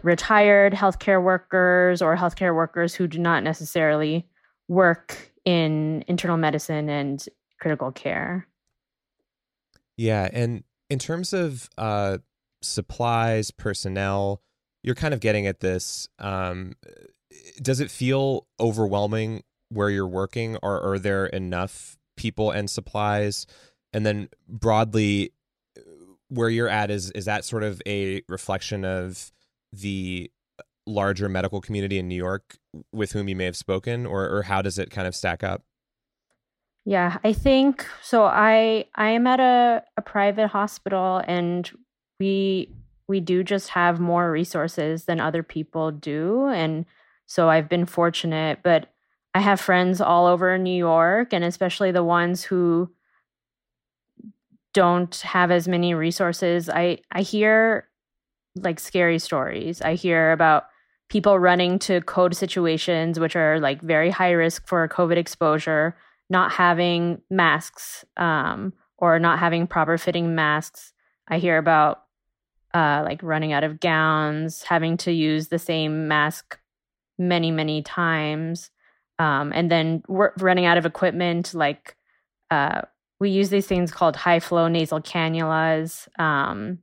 retired 0.03 0.73
healthcare 0.73 1.21
workers 1.21 2.01
or 2.01 2.15
healthcare 2.15 2.55
workers 2.55 2.93
who 2.93 3.07
do 3.07 3.19
not 3.19 3.43
necessarily 3.43 4.25
work 4.67 5.31
in 5.43 6.03
internal 6.07 6.37
medicine 6.37 6.89
and 6.89 7.25
critical 7.59 7.91
care. 7.91 8.47
Yeah, 9.97 10.29
and 10.31 10.63
in 10.89 10.99
terms 10.99 11.33
of 11.33 11.69
uh, 11.77 12.19
supplies, 12.61 13.51
personnel. 13.51 14.41
You're 14.83 14.95
kind 14.95 15.13
of 15.13 15.19
getting 15.19 15.47
at 15.47 15.59
this. 15.59 16.07
Um, 16.19 16.73
does 17.61 17.79
it 17.79 17.91
feel 17.91 18.47
overwhelming 18.59 19.43
where 19.69 19.89
you're 19.89 20.07
working, 20.07 20.57
or 20.61 20.81
are 20.81 20.99
there 20.99 21.27
enough 21.27 21.97
people 22.17 22.51
and 22.51 22.69
supplies? 22.69 23.45
And 23.93 24.05
then 24.05 24.29
broadly, 24.47 25.33
where 26.29 26.49
you're 26.49 26.69
at 26.69 26.89
is 26.89 27.11
is 27.11 27.25
that 27.25 27.45
sort 27.45 27.63
of 27.63 27.81
a 27.85 28.21
reflection 28.29 28.85
of 28.85 29.31
the 29.73 30.31
larger 30.87 31.29
medical 31.29 31.61
community 31.61 31.99
in 31.99 32.07
New 32.07 32.15
York 32.15 32.57
with 32.91 33.11
whom 33.11 33.27
you 33.27 33.35
may 33.35 33.45
have 33.45 33.57
spoken, 33.57 34.05
or 34.05 34.29
or 34.29 34.43
how 34.43 34.61
does 34.61 34.79
it 34.79 34.89
kind 34.89 35.07
of 35.07 35.15
stack 35.15 35.43
up? 35.43 35.63
Yeah, 36.85 37.19
I 37.23 37.33
think 37.33 37.85
so. 38.01 38.23
I 38.23 38.85
I 38.95 39.09
am 39.09 39.27
at 39.27 39.39
a, 39.39 39.83
a 39.97 40.01
private 40.01 40.47
hospital, 40.47 41.21
and 41.27 41.69
we 42.21 42.69
we 43.07 43.19
do 43.19 43.43
just 43.43 43.69
have 43.69 43.99
more 43.99 44.31
resources 44.31 45.05
than 45.05 45.19
other 45.19 45.41
people 45.41 45.91
do, 45.91 46.47
and 46.47 46.85
so 47.25 47.49
I've 47.49 47.67
been 47.67 47.85
fortunate. 47.85 48.59
But 48.63 48.93
I 49.33 49.39
have 49.39 49.59
friends 49.59 49.99
all 49.99 50.27
over 50.27 50.55
New 50.57 50.77
York, 50.77 51.33
and 51.33 51.43
especially 51.43 51.91
the 51.91 52.03
ones 52.03 52.43
who 52.43 52.91
don't 54.73 55.15
have 55.21 55.49
as 55.49 55.67
many 55.67 55.95
resources. 55.95 56.69
I 56.69 56.99
I 57.11 57.23
hear 57.23 57.87
like 58.55 58.79
scary 58.79 59.17
stories. 59.17 59.81
I 59.81 59.95
hear 59.95 60.31
about 60.31 60.65
people 61.09 61.39
running 61.39 61.79
to 61.79 62.01
code 62.01 62.35
situations 62.35 63.19
which 63.19 63.35
are 63.35 63.59
like 63.59 63.81
very 63.81 64.11
high 64.11 64.31
risk 64.31 64.67
for 64.67 64.87
COVID 64.87 65.17
exposure, 65.17 65.97
not 66.29 66.51
having 66.51 67.21
masks 67.29 68.05
um, 68.15 68.73
or 68.97 69.17
not 69.19 69.39
having 69.39 69.65
proper 69.67 69.97
fitting 69.97 70.35
masks. 70.35 70.93
I 71.27 71.39
hear 71.39 71.57
about 71.57 72.03
uh, 72.73 73.01
like 73.05 73.21
running 73.23 73.53
out 73.53 73.63
of 73.63 73.79
gowns, 73.79 74.63
having 74.63 74.97
to 74.97 75.11
use 75.11 75.47
the 75.47 75.59
same 75.59 76.07
mask 76.07 76.59
many, 77.17 77.51
many 77.51 77.81
times, 77.81 78.71
um, 79.19 79.51
and 79.53 79.69
then 79.69 80.03
running 80.07 80.65
out 80.65 80.77
of 80.77 80.85
equipment 80.85 81.53
like 81.53 81.95
uh, 82.49 82.81
we 83.19 83.29
use 83.29 83.49
these 83.49 83.67
things 83.67 83.91
called 83.91 84.15
high 84.15 84.39
flow 84.39 84.67
nasal 84.67 84.99
cannulas, 84.99 86.07
um, 86.19 86.79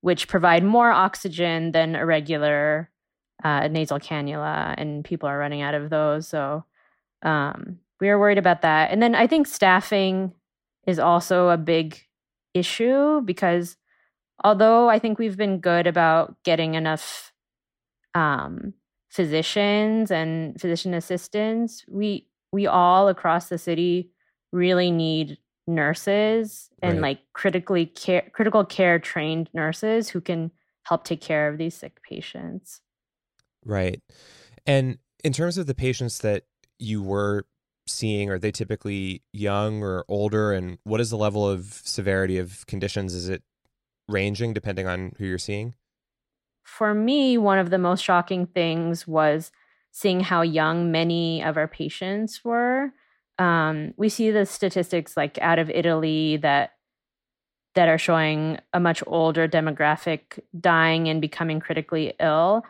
which 0.00 0.28
provide 0.28 0.64
more 0.64 0.90
oxygen 0.90 1.72
than 1.72 1.94
a 1.94 2.04
regular 2.04 2.90
uh, 3.44 3.68
nasal 3.68 4.00
cannula, 4.00 4.74
and 4.76 5.04
people 5.04 5.28
are 5.28 5.38
running 5.38 5.62
out 5.62 5.74
of 5.74 5.90
those. 5.90 6.26
So 6.26 6.64
um, 7.22 7.78
we 8.00 8.08
are 8.08 8.18
worried 8.18 8.38
about 8.38 8.62
that. 8.62 8.90
And 8.90 9.02
then 9.02 9.14
I 9.14 9.26
think 9.26 9.46
staffing 9.46 10.32
is 10.86 10.98
also 10.98 11.48
a 11.50 11.56
big 11.56 12.00
issue 12.52 13.20
because 13.20 13.76
although 14.42 14.88
I 14.88 14.98
think 14.98 15.18
we've 15.18 15.36
been 15.36 15.60
good 15.60 15.86
about 15.86 16.36
getting 16.44 16.74
enough 16.74 17.32
um, 18.14 18.74
physicians 19.10 20.10
and 20.10 20.60
physician 20.60 20.94
assistants, 20.94 21.84
we 21.88 22.28
we 22.52 22.66
all 22.66 23.08
across 23.08 23.48
the 23.48 23.58
city 23.58 24.10
really 24.52 24.90
need 24.90 25.38
nurses 25.66 26.70
and 26.80 26.94
right. 26.94 27.02
like 27.02 27.18
critically 27.32 27.86
care 27.86 28.30
critical 28.32 28.64
care 28.64 28.98
trained 28.98 29.50
nurses 29.52 30.08
who 30.08 30.20
can 30.20 30.50
help 30.84 31.04
take 31.04 31.20
care 31.20 31.48
of 31.48 31.58
these 31.58 31.74
sick 31.74 32.00
patients. 32.08 32.80
Right. 33.64 34.00
And 34.64 34.98
in 35.24 35.32
terms 35.32 35.58
of 35.58 35.66
the 35.66 35.74
patients 35.74 36.18
that 36.20 36.44
you 36.78 37.02
were 37.02 37.46
seeing, 37.88 38.30
are 38.30 38.38
they 38.38 38.52
typically 38.52 39.22
young 39.32 39.82
or 39.82 40.04
older? 40.08 40.52
And 40.52 40.78
what 40.84 41.00
is 41.00 41.10
the 41.10 41.16
level 41.16 41.48
of 41.48 41.80
severity 41.84 42.38
of 42.38 42.64
conditions? 42.66 43.14
Is 43.14 43.28
it 43.28 43.42
ranging 44.08 44.52
depending 44.52 44.86
on 44.86 45.12
who 45.18 45.26
you're 45.26 45.38
seeing? 45.38 45.74
For 46.64 46.94
me, 46.94 47.38
one 47.38 47.58
of 47.58 47.70
the 47.70 47.78
most 47.78 48.02
shocking 48.02 48.46
things 48.46 49.06
was 49.06 49.52
seeing 49.92 50.20
how 50.20 50.42
young 50.42 50.90
many 50.90 51.42
of 51.42 51.56
our 51.56 51.68
patients 51.68 52.44
were 52.44 52.92
um, 53.38 53.92
we 53.96 54.08
see 54.08 54.30
the 54.30 54.46
statistics 54.46 55.16
like 55.16 55.38
out 55.38 55.58
of 55.58 55.70
Italy 55.70 56.38
that 56.38 56.72
that 57.74 57.88
are 57.88 57.98
showing 57.98 58.58
a 58.72 58.80
much 58.80 59.02
older 59.06 59.46
demographic 59.46 60.40
dying 60.58 61.08
and 61.08 61.20
becoming 61.20 61.60
critically 61.60 62.14
ill. 62.18 62.64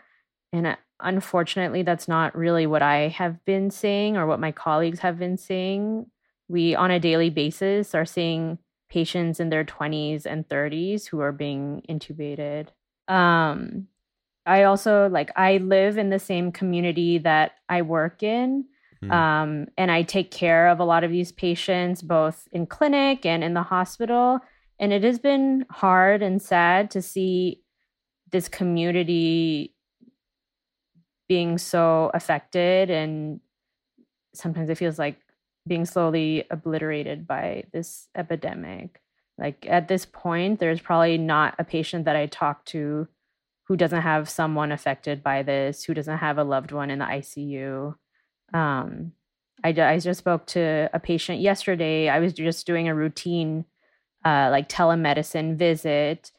And 0.53 0.67
uh, 0.67 0.77
unfortunately, 0.99 1.83
that's 1.83 2.09
not 2.09 2.37
really 2.37 2.67
what 2.67 2.83
I 2.83 3.09
have 3.09 3.45
been 3.45 3.71
seeing 3.71 4.17
or 4.17 4.27
what 4.27 4.41
my 4.41 4.51
colleagues 4.51 4.99
have 5.01 5.17
been 5.17 5.37
seeing. 5.37 6.11
We, 6.49 6.75
on 6.75 6.91
a 6.91 6.99
daily 6.99 7.31
basis, 7.31 7.95
are 7.95 8.05
seeing 8.05 8.59
patients 8.89 9.41
in 9.41 9.51
their 9.51 9.65
20s 9.65 10.27
and 10.27 10.49
30s 10.49 11.07
who 11.07 11.21
are 11.21 11.33
being 11.33 11.83
intubated. 11.89 12.69
Um, 13.09 13.89
I 14.45 14.63
also 14.63 15.09
like, 15.09 15.31
I 15.37 15.59
live 15.59 15.99
in 15.99 16.11
the 16.11 16.19
same 16.19 16.53
community 16.53 17.19
that 17.19 17.53
I 17.69 17.83
work 17.83 18.23
in. 18.23 18.67
Mm. 19.03 19.13
Um, 19.13 19.67
and 19.77 19.91
I 19.91 20.03
take 20.03 20.31
care 20.31 20.69
of 20.69 20.81
a 20.81 20.85
lot 20.85 21.05
of 21.05 21.11
these 21.11 21.33
patients, 21.33 22.01
both 22.01 22.49
in 22.53 22.67
clinic 22.67 23.27
and 23.27 23.43
in 23.43 23.55
the 23.55 23.63
hospital. 23.63 24.41
And 24.79 24.93
it 24.93 25.03
has 25.03 25.19
been 25.19 25.67
hard 25.71 26.23
and 26.23 26.41
sad 26.41 26.91
to 26.93 27.03
see 27.03 27.63
this 28.31 28.49
community 28.49 29.75
being 31.29 31.59
so 31.59 32.11
affected. 32.15 32.91
And 32.91 33.41
sometimes 34.33 34.71
it 34.71 34.79
feels 34.79 34.99
like 34.99 35.19
being 35.67 35.85
slowly 35.85 36.45
obliterated 36.51 37.27
by 37.27 37.65
this 37.73 38.09
epidemic. 38.15 39.01
Like 39.39 39.67
at 39.69 39.89
this 39.89 40.07
point, 40.07 40.61
there's 40.61 40.81
probably 40.81 41.19
not 41.19 41.55
a 41.59 41.65
patient 41.65 42.05
that 42.07 42.17
I 42.17 42.27
talk 42.27 42.65
to 42.67 43.09
who 43.65 43.77
doesn't 43.77 44.03
have 44.03 44.29
someone 44.29 44.73
affected 44.73 45.23
by 45.23 45.43
this, 45.43 45.85
who 45.85 45.95
doesn't 45.95 46.19
have 46.19 46.39
a 46.39 46.45
loved 46.45 46.73
one 46.73 46.91
in 46.91 47.01
the 47.01 47.05
ICU. 47.05 47.95
Um, 48.55 49.13
I, 49.65 49.71
I 49.71 49.99
just 49.99 50.19
spoke 50.19 50.47
to 50.49 50.89
a 50.93 51.01
patient 51.01 51.41
yesterday. 51.41 52.09
I 52.09 52.21
was 52.21 52.33
just 52.33 52.67
doing 52.67 52.89
a 52.89 52.95
routine, 52.95 53.65
uh, 54.25 54.49
like 54.51 54.69
telemedicine 54.69 55.57
visit, 55.57 56.31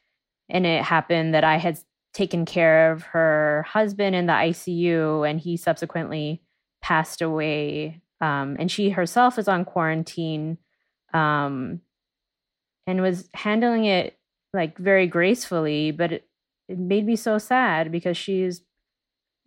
and 0.49 0.65
it 0.65 0.83
happened 0.83 1.33
that 1.33 1.43
I 1.43 1.57
had 1.57 1.79
taken 2.13 2.45
care 2.45 2.91
of 2.91 3.03
her 3.03 3.65
husband 3.67 4.15
in 4.15 4.27
the 4.27 4.33
ICU, 4.33 5.29
and 5.29 5.39
he 5.39 5.57
subsequently 5.57 6.41
passed 6.81 7.21
away. 7.21 8.01
Um, 8.19 8.57
and 8.59 8.71
she 8.71 8.89
herself 8.89 9.37
is 9.37 9.47
on 9.47 9.65
quarantine, 9.65 10.57
um, 11.13 11.81
and 12.87 13.01
was 13.01 13.29
handling 13.33 13.85
it 13.85 14.17
like 14.53 14.77
very 14.77 15.07
gracefully, 15.07 15.91
but 15.91 16.11
it, 16.11 16.27
it 16.67 16.79
made 16.79 17.05
me 17.05 17.15
so 17.15 17.37
sad 17.37 17.91
because 17.91 18.17
she's 18.17 18.61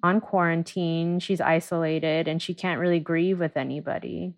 on 0.02 0.20
quarantine, 0.20 1.18
she's 1.18 1.40
isolated, 1.40 2.28
and 2.28 2.40
she 2.40 2.54
can't 2.54 2.80
really 2.80 3.00
grieve 3.00 3.38
with 3.38 3.56
anybody. 3.56 4.34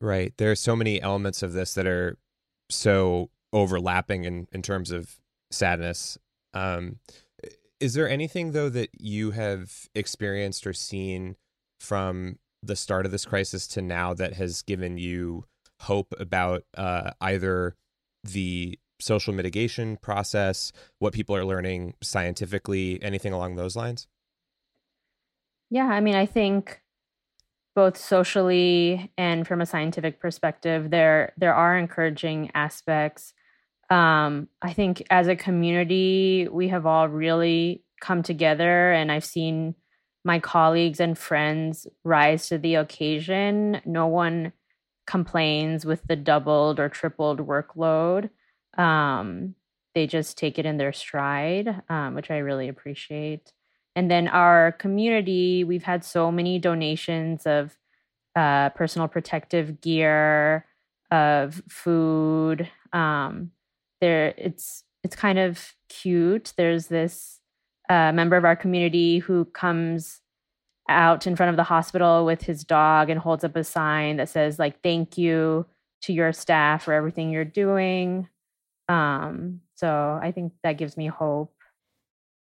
Right. 0.00 0.32
There 0.36 0.50
are 0.50 0.56
so 0.56 0.76
many 0.76 1.02
elements 1.02 1.42
of 1.42 1.52
this 1.52 1.74
that 1.74 1.86
are 1.86 2.18
so 2.70 3.30
overlapping 3.52 4.24
in, 4.24 4.46
in 4.52 4.62
terms 4.62 4.90
of 4.90 5.16
sadness. 5.50 6.18
Um, 6.54 6.98
is 7.80 7.94
there 7.94 8.08
anything, 8.08 8.52
though, 8.52 8.68
that 8.68 8.90
you 8.98 9.32
have 9.32 9.88
experienced 9.94 10.66
or 10.66 10.72
seen 10.72 11.36
from 11.80 12.38
the 12.62 12.76
start 12.76 13.06
of 13.06 13.12
this 13.12 13.24
crisis 13.24 13.66
to 13.68 13.82
now 13.82 14.14
that 14.14 14.34
has 14.34 14.62
given 14.62 14.98
you 14.98 15.44
hope 15.80 16.12
about 16.18 16.64
uh, 16.76 17.12
either 17.20 17.76
the 18.24 18.78
social 19.00 19.32
mitigation 19.32 19.96
process, 19.96 20.72
what 20.98 21.12
people 21.12 21.36
are 21.36 21.44
learning 21.44 21.94
scientifically, 22.02 23.00
anything 23.02 23.32
along 23.32 23.56
those 23.56 23.76
lines? 23.76 24.06
Yeah, 25.70 25.86
I 25.86 26.00
mean, 26.00 26.14
I 26.14 26.26
think 26.26 26.80
both 27.74 27.96
socially 27.96 29.12
and 29.16 29.46
from 29.46 29.60
a 29.60 29.66
scientific 29.66 30.20
perspective, 30.20 30.90
there 30.90 31.32
there 31.36 31.54
are 31.54 31.78
encouraging 31.78 32.50
aspects. 32.54 33.34
Um, 33.90 34.48
I 34.60 34.72
think 34.72 35.02
as 35.10 35.28
a 35.28 35.36
community, 35.36 36.48
we 36.50 36.68
have 36.68 36.86
all 36.86 37.08
really 37.08 37.84
come 38.00 38.22
together, 38.22 38.92
and 38.92 39.12
I've 39.12 39.24
seen 39.24 39.74
my 40.24 40.38
colleagues 40.38 41.00
and 41.00 41.16
friends 41.16 41.86
rise 42.04 42.48
to 42.48 42.58
the 42.58 42.76
occasion. 42.76 43.80
No 43.84 44.06
one 44.06 44.52
complains 45.06 45.86
with 45.86 46.06
the 46.06 46.16
doubled 46.16 46.78
or 46.78 46.88
tripled 46.88 47.46
workload. 47.46 48.30
Um, 48.76 49.54
they 49.94 50.06
just 50.06 50.36
take 50.36 50.58
it 50.58 50.66
in 50.66 50.76
their 50.76 50.92
stride, 50.92 51.82
um, 51.88 52.14
which 52.14 52.30
I 52.30 52.38
really 52.38 52.68
appreciate. 52.68 53.52
And 53.96 54.10
then 54.10 54.28
our 54.28 54.72
community, 54.72 55.64
we've 55.64 55.82
had 55.82 56.04
so 56.04 56.30
many 56.30 56.58
donations 56.58 57.46
of 57.46 57.76
uh, 58.36 58.70
personal 58.70 59.08
protective 59.08 59.80
gear, 59.80 60.66
of 61.10 61.62
food. 61.68 62.70
Um, 62.92 63.50
there, 64.00 64.34
it's 64.36 64.84
it's 65.02 65.16
kind 65.16 65.38
of 65.38 65.74
cute. 65.88 66.52
There's 66.56 66.88
this 66.88 67.37
uh, 67.88 68.12
member 68.12 68.36
of 68.36 68.44
our 68.44 68.56
community 68.56 69.18
who 69.18 69.44
comes 69.46 70.20
out 70.88 71.26
in 71.26 71.36
front 71.36 71.50
of 71.50 71.56
the 71.56 71.64
hospital 71.64 72.24
with 72.24 72.42
his 72.42 72.64
dog 72.64 73.10
and 73.10 73.20
holds 73.20 73.44
up 73.44 73.56
a 73.56 73.64
sign 73.64 74.16
that 74.16 74.28
says 74.28 74.58
like 74.58 74.82
"Thank 74.82 75.18
you 75.18 75.66
to 76.02 76.12
your 76.12 76.32
staff 76.32 76.84
for 76.84 76.92
everything 76.92 77.30
you're 77.30 77.44
doing." 77.44 78.28
Um, 78.88 79.60
so 79.74 80.18
I 80.20 80.32
think 80.32 80.52
that 80.62 80.78
gives 80.78 80.96
me 80.96 81.06
hope. 81.06 81.52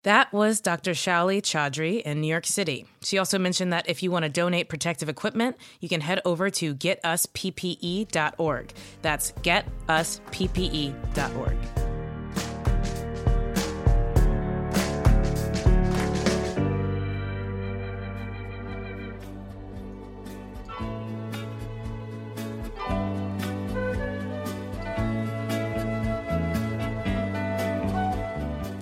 That 0.02 0.32
was 0.32 0.62
Dr. 0.62 0.92
Shauli 0.92 1.42
Chaudhry 1.42 2.00
in 2.00 2.22
New 2.22 2.28
York 2.28 2.46
City. 2.46 2.86
She 3.02 3.18
also 3.18 3.38
mentioned 3.38 3.70
that 3.74 3.86
if 3.86 4.02
you 4.02 4.10
want 4.10 4.22
to 4.22 4.30
donate 4.30 4.70
protective 4.70 5.10
equipment, 5.10 5.58
you 5.80 5.90
can 5.90 6.00
head 6.00 6.22
over 6.24 6.48
to 6.48 6.74
getusppe.org. 6.74 8.72
That's 9.02 9.32
getusppe.org. 9.32 9.96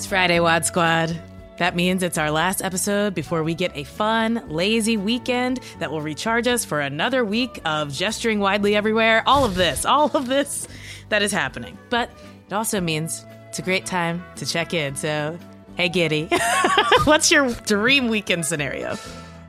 Friday, 0.08 0.40
Wad 0.40 0.64
Squad. 0.64 1.20
That 1.58 1.76
means 1.76 2.02
it's 2.02 2.16
our 2.16 2.30
last 2.30 2.62
episode 2.62 3.14
before 3.14 3.44
we 3.44 3.54
get 3.54 3.76
a 3.76 3.84
fun, 3.84 4.42
lazy 4.48 4.96
weekend 4.96 5.60
that 5.80 5.90
will 5.90 6.00
recharge 6.00 6.46
us 6.46 6.64
for 6.64 6.80
another 6.80 7.26
week 7.26 7.60
of 7.66 7.92
gesturing 7.92 8.38
widely 8.38 8.74
everywhere. 8.74 9.22
All 9.26 9.44
of 9.44 9.54
this, 9.54 9.84
all 9.84 10.10
of 10.16 10.26
this 10.26 10.66
that 11.10 11.20
is 11.20 11.30
happening. 11.30 11.76
But 11.90 12.10
it 12.46 12.54
also 12.54 12.80
means 12.80 13.26
it's 13.48 13.58
a 13.58 13.62
great 13.62 13.84
time 13.84 14.24
to 14.36 14.46
check 14.46 14.72
in. 14.72 14.96
So, 14.96 15.38
hey, 15.76 15.90
Giddy, 15.90 16.30
what's 17.04 17.30
your 17.30 17.50
dream 17.66 18.08
weekend 18.08 18.46
scenario? 18.46 18.96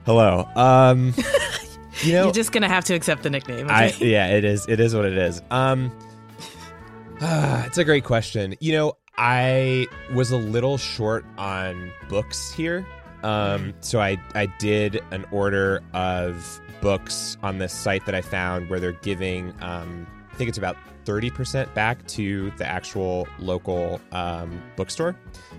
Hello. 0.06 0.46
Um, 0.58 1.14
you 2.04 2.12
know, 2.12 2.26
You're 2.26 2.34
just 2.34 2.52
gonna 2.52 2.68
have 2.68 2.84
to 2.86 2.96
accept 2.96 3.24
the 3.24 3.30
nickname. 3.30 3.68
Okay? 3.68 3.74
I 3.74 3.94
yeah, 4.00 4.28
it 4.28 4.44
is. 4.44 4.66
It 4.68 4.82
is 4.82 4.94
what 4.94 5.06
it 5.06 5.18
is. 5.18 5.42
Um, 5.52 5.90
it's 7.22 7.78
a 7.78 7.86
great 7.86 8.04
question. 8.04 8.56
You 8.60 8.74
know, 8.74 8.98
I 9.20 9.86
was 10.14 10.32
a 10.32 10.38
little 10.38 10.78
short 10.78 11.26
on 11.38 11.92
books 12.08 12.52
here, 12.52 12.88
um, 13.22 13.74
so 13.82 14.00
I 14.00 14.18
I 14.34 14.46
did 14.46 15.04
an 15.12 15.26
order 15.32 15.84
of 15.94 16.62
books 16.82 17.36
on 17.44 17.58
this 17.58 17.74
site 17.74 18.06
that 18.06 18.16
I 18.16 18.22
found 18.22 18.70
where 18.70 18.80
they're 18.80 18.94
giving. 18.94 19.54
Um, 19.62 20.08
I 20.32 20.36
think 20.36 20.48
it's 20.48 20.58
about 20.58 20.78
thirty 21.04 21.30
percent 21.30 21.74
back 21.74 22.08
to 22.08 22.50
the 22.52 22.66
actual 22.66 23.28
local 23.40 24.00
um, 24.14 24.62
bookstore. 24.78 25.18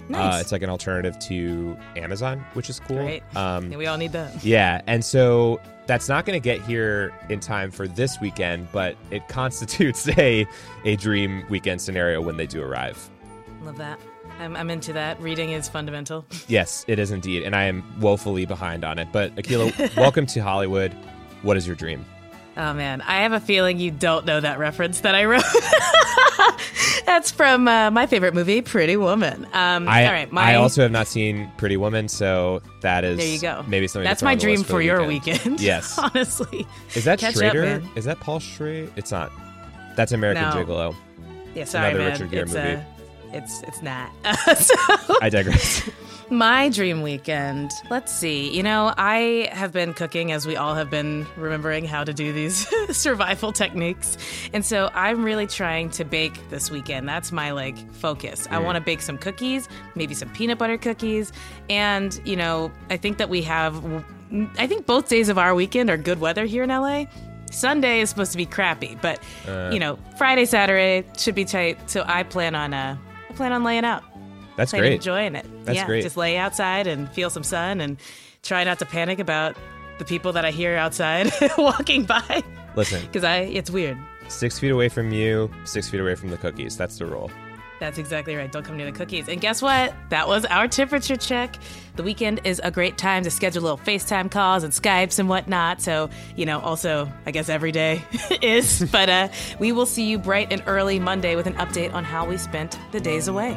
Nice. 0.08 0.36
Uh, 0.36 0.38
it's 0.40 0.52
like 0.52 0.62
an 0.62 0.70
alternative 0.70 1.18
to 1.20 1.76
Amazon, 1.96 2.42
which 2.54 2.70
is 2.70 2.80
cool. 2.80 2.96
Great. 2.96 3.22
Um, 3.36 3.70
Yeah, 3.70 3.76
we 3.76 3.86
all 3.86 3.98
need 3.98 4.12
that. 4.12 4.42
yeah, 4.42 4.80
and 4.86 5.04
so 5.04 5.60
that's 5.86 6.08
not 6.08 6.24
going 6.24 6.40
to 6.40 6.42
get 6.42 6.62
here 6.62 7.12
in 7.28 7.40
time 7.40 7.70
for 7.70 7.86
this 7.86 8.18
weekend, 8.22 8.68
but 8.72 8.96
it 9.10 9.28
constitutes 9.28 10.08
a 10.16 10.46
a 10.86 10.96
dream 10.96 11.44
weekend 11.50 11.82
scenario 11.82 12.22
when 12.22 12.38
they 12.38 12.46
do 12.46 12.62
arrive. 12.62 13.10
Love 13.62 13.76
that. 13.76 14.00
I'm, 14.38 14.56
I'm 14.56 14.70
into 14.70 14.92
that. 14.94 15.20
Reading 15.20 15.50
is 15.50 15.68
fundamental. 15.68 16.24
Yes, 16.48 16.84
it 16.88 16.98
is 16.98 17.10
indeed, 17.12 17.44
and 17.44 17.54
I 17.54 17.64
am 17.64 17.84
woefully 18.00 18.44
behind 18.44 18.84
on 18.84 18.98
it. 18.98 19.08
But 19.12 19.34
Akila, 19.36 19.96
welcome 19.96 20.26
to 20.26 20.40
Hollywood. 20.40 20.92
What 21.42 21.56
is 21.56 21.66
your 21.66 21.76
dream? 21.76 22.04
Oh 22.56 22.74
man, 22.74 23.00
I 23.02 23.18
have 23.18 23.32
a 23.32 23.38
feeling 23.38 23.78
you 23.78 23.90
don't 23.92 24.26
know 24.26 24.40
that 24.40 24.58
reference 24.58 25.00
that 25.00 25.14
I 25.14 25.24
wrote. 25.26 25.44
That's 27.06 27.30
from 27.30 27.68
uh, 27.68 27.90
my 27.92 28.06
favorite 28.06 28.34
movie, 28.34 28.62
Pretty 28.62 28.96
Woman. 28.96 29.44
Um, 29.52 29.88
I 29.88 30.06
all 30.06 30.12
right, 30.12 30.32
my, 30.32 30.52
I 30.52 30.54
also 30.56 30.82
have 30.82 30.90
not 30.90 31.06
seen 31.06 31.50
Pretty 31.56 31.76
Woman, 31.76 32.08
so 32.08 32.62
that 32.80 33.04
is 33.04 33.18
there 33.18 33.26
you 33.28 33.40
go. 33.40 33.64
Maybe 33.68 33.86
something. 33.86 34.08
That's 34.08 34.22
my 34.22 34.34
dream 34.34 34.58
list 34.58 34.70
for 34.70 34.82
your 34.82 35.06
weekend. 35.06 35.60
Yes. 35.60 35.96
honestly. 35.98 36.66
Is 36.94 37.04
that 37.04 37.20
Catch 37.20 37.34
up, 37.36 37.38
Schrader? 37.38 37.62
man. 37.62 37.88
is 37.94 38.04
that 38.06 38.18
Paul 38.18 38.40
Schrader? 38.40 38.90
It's 38.96 39.12
not. 39.12 39.30
That's 39.94 40.12
American 40.12 40.42
No. 40.42 40.64
Gigolo. 40.64 40.96
Yeah, 41.54 41.64
sorry, 41.64 41.90
another 41.90 42.04
man. 42.04 42.12
Richard 42.12 42.30
Gere 42.30 42.42
it's, 42.42 42.54
movie. 42.54 42.72
Uh, 42.74 42.82
it's 43.32 43.62
it's 43.62 43.82
not. 43.82 44.10
so 44.56 44.74
I 45.20 45.28
digress. 45.30 45.88
my 46.30 46.68
dream 46.68 47.02
weekend. 47.02 47.70
Let's 47.90 48.12
see. 48.12 48.54
You 48.56 48.62
know, 48.62 48.92
I 48.96 49.48
have 49.52 49.72
been 49.72 49.94
cooking 49.94 50.30
as 50.32 50.46
we 50.46 50.56
all 50.56 50.74
have 50.74 50.90
been 50.90 51.26
remembering 51.36 51.84
how 51.84 52.04
to 52.04 52.12
do 52.12 52.32
these 52.32 52.66
survival 52.96 53.52
techniques. 53.52 54.16
And 54.52 54.64
so 54.64 54.90
I'm 54.94 55.24
really 55.24 55.46
trying 55.46 55.90
to 55.90 56.04
bake 56.04 56.48
this 56.50 56.70
weekend. 56.70 57.08
That's 57.08 57.32
my 57.32 57.50
like 57.50 57.76
focus. 57.94 58.46
I 58.50 58.58
want 58.58 58.76
to 58.76 58.80
bake 58.80 59.00
some 59.00 59.18
cookies, 59.18 59.68
maybe 59.94 60.14
some 60.14 60.28
peanut 60.30 60.58
butter 60.58 60.78
cookies, 60.78 61.32
and 61.68 62.20
you 62.24 62.36
know, 62.36 62.70
I 62.90 62.96
think 62.96 63.18
that 63.18 63.28
we 63.28 63.42
have 63.42 63.82
I 64.56 64.66
think 64.68 64.86
both 64.86 65.08
days 65.08 65.28
of 65.28 65.38
our 65.38 65.54
weekend 65.56 65.90
are 65.90 65.96
good 65.96 66.20
weather 66.20 66.44
here 66.44 66.62
in 66.62 66.68
LA. 66.70 67.06
Sunday 67.50 68.00
is 68.00 68.08
supposed 68.10 68.30
to 68.30 68.36
be 68.38 68.46
crappy, 68.46 68.96
but 69.02 69.20
you 69.72 69.80
know, 69.80 69.98
Friday, 70.16 70.44
Saturday 70.44 71.04
should 71.18 71.34
be 71.34 71.44
tight. 71.44 71.90
So 71.90 72.04
I 72.06 72.22
plan 72.22 72.54
on 72.54 72.72
uh 72.72 72.96
plan 73.40 73.52
on 73.52 73.64
laying 73.64 73.84
out 73.86 74.04
That's 74.56 74.70
plan 74.72 74.82
great. 74.82 74.92
enjoying 74.92 75.34
it. 75.34 75.46
That's 75.64 75.76
yeah, 75.76 75.86
great. 75.86 76.02
Just 76.02 76.18
lay 76.18 76.36
outside 76.36 76.86
and 76.86 77.08
feel 77.10 77.30
some 77.30 77.42
sun 77.42 77.80
and 77.80 77.96
try 78.42 78.64
not 78.64 78.78
to 78.80 78.84
panic 78.84 79.18
about 79.18 79.56
the 79.98 80.04
people 80.04 80.32
that 80.32 80.44
I 80.44 80.50
hear 80.50 80.76
outside 80.76 81.30
walking 81.58 82.04
by 82.04 82.42
Listen, 82.76 83.00
because 83.06 83.24
I 83.24 83.38
it's 83.38 83.70
weird. 83.70 83.96
six 84.28 84.58
feet 84.58 84.70
away 84.72 84.90
from 84.90 85.10
you, 85.10 85.50
six 85.64 85.88
feet 85.88 86.00
away 86.00 86.14
from 86.16 86.28
the 86.28 86.36
cookies. 86.36 86.76
That's 86.76 86.98
the 86.98 87.06
rule. 87.06 87.30
That's 87.80 87.98
exactly 87.98 88.36
right. 88.36 88.52
Don't 88.52 88.62
come 88.62 88.76
near 88.76 88.86
the 88.86 88.96
cookies. 88.96 89.28
And 89.28 89.40
guess 89.40 89.62
what? 89.62 89.94
That 90.10 90.28
was 90.28 90.44
our 90.44 90.68
temperature 90.68 91.16
check. 91.16 91.56
The 91.96 92.02
weekend 92.02 92.42
is 92.44 92.60
a 92.62 92.70
great 92.70 92.98
time 92.98 93.24
to 93.24 93.30
schedule 93.30 93.62
little 93.62 93.78
FaceTime 93.78 94.30
calls 94.30 94.62
and 94.62 94.72
Skypes 94.72 95.18
and 95.18 95.28
whatnot. 95.28 95.80
So, 95.80 96.10
you 96.36 96.46
know, 96.46 96.60
also, 96.60 97.10
I 97.24 97.30
guess 97.30 97.48
every 97.48 97.72
day 97.72 98.04
is. 98.42 98.86
But 98.92 99.08
uh, 99.08 99.28
we 99.58 99.72
will 99.72 99.86
see 99.86 100.04
you 100.04 100.18
bright 100.18 100.52
and 100.52 100.62
early 100.66 100.98
Monday 100.98 101.36
with 101.36 101.46
an 101.46 101.54
update 101.54 101.92
on 101.94 102.04
how 102.04 102.26
we 102.26 102.36
spent 102.36 102.78
the 102.92 103.00
days 103.00 103.28
away. 103.28 103.56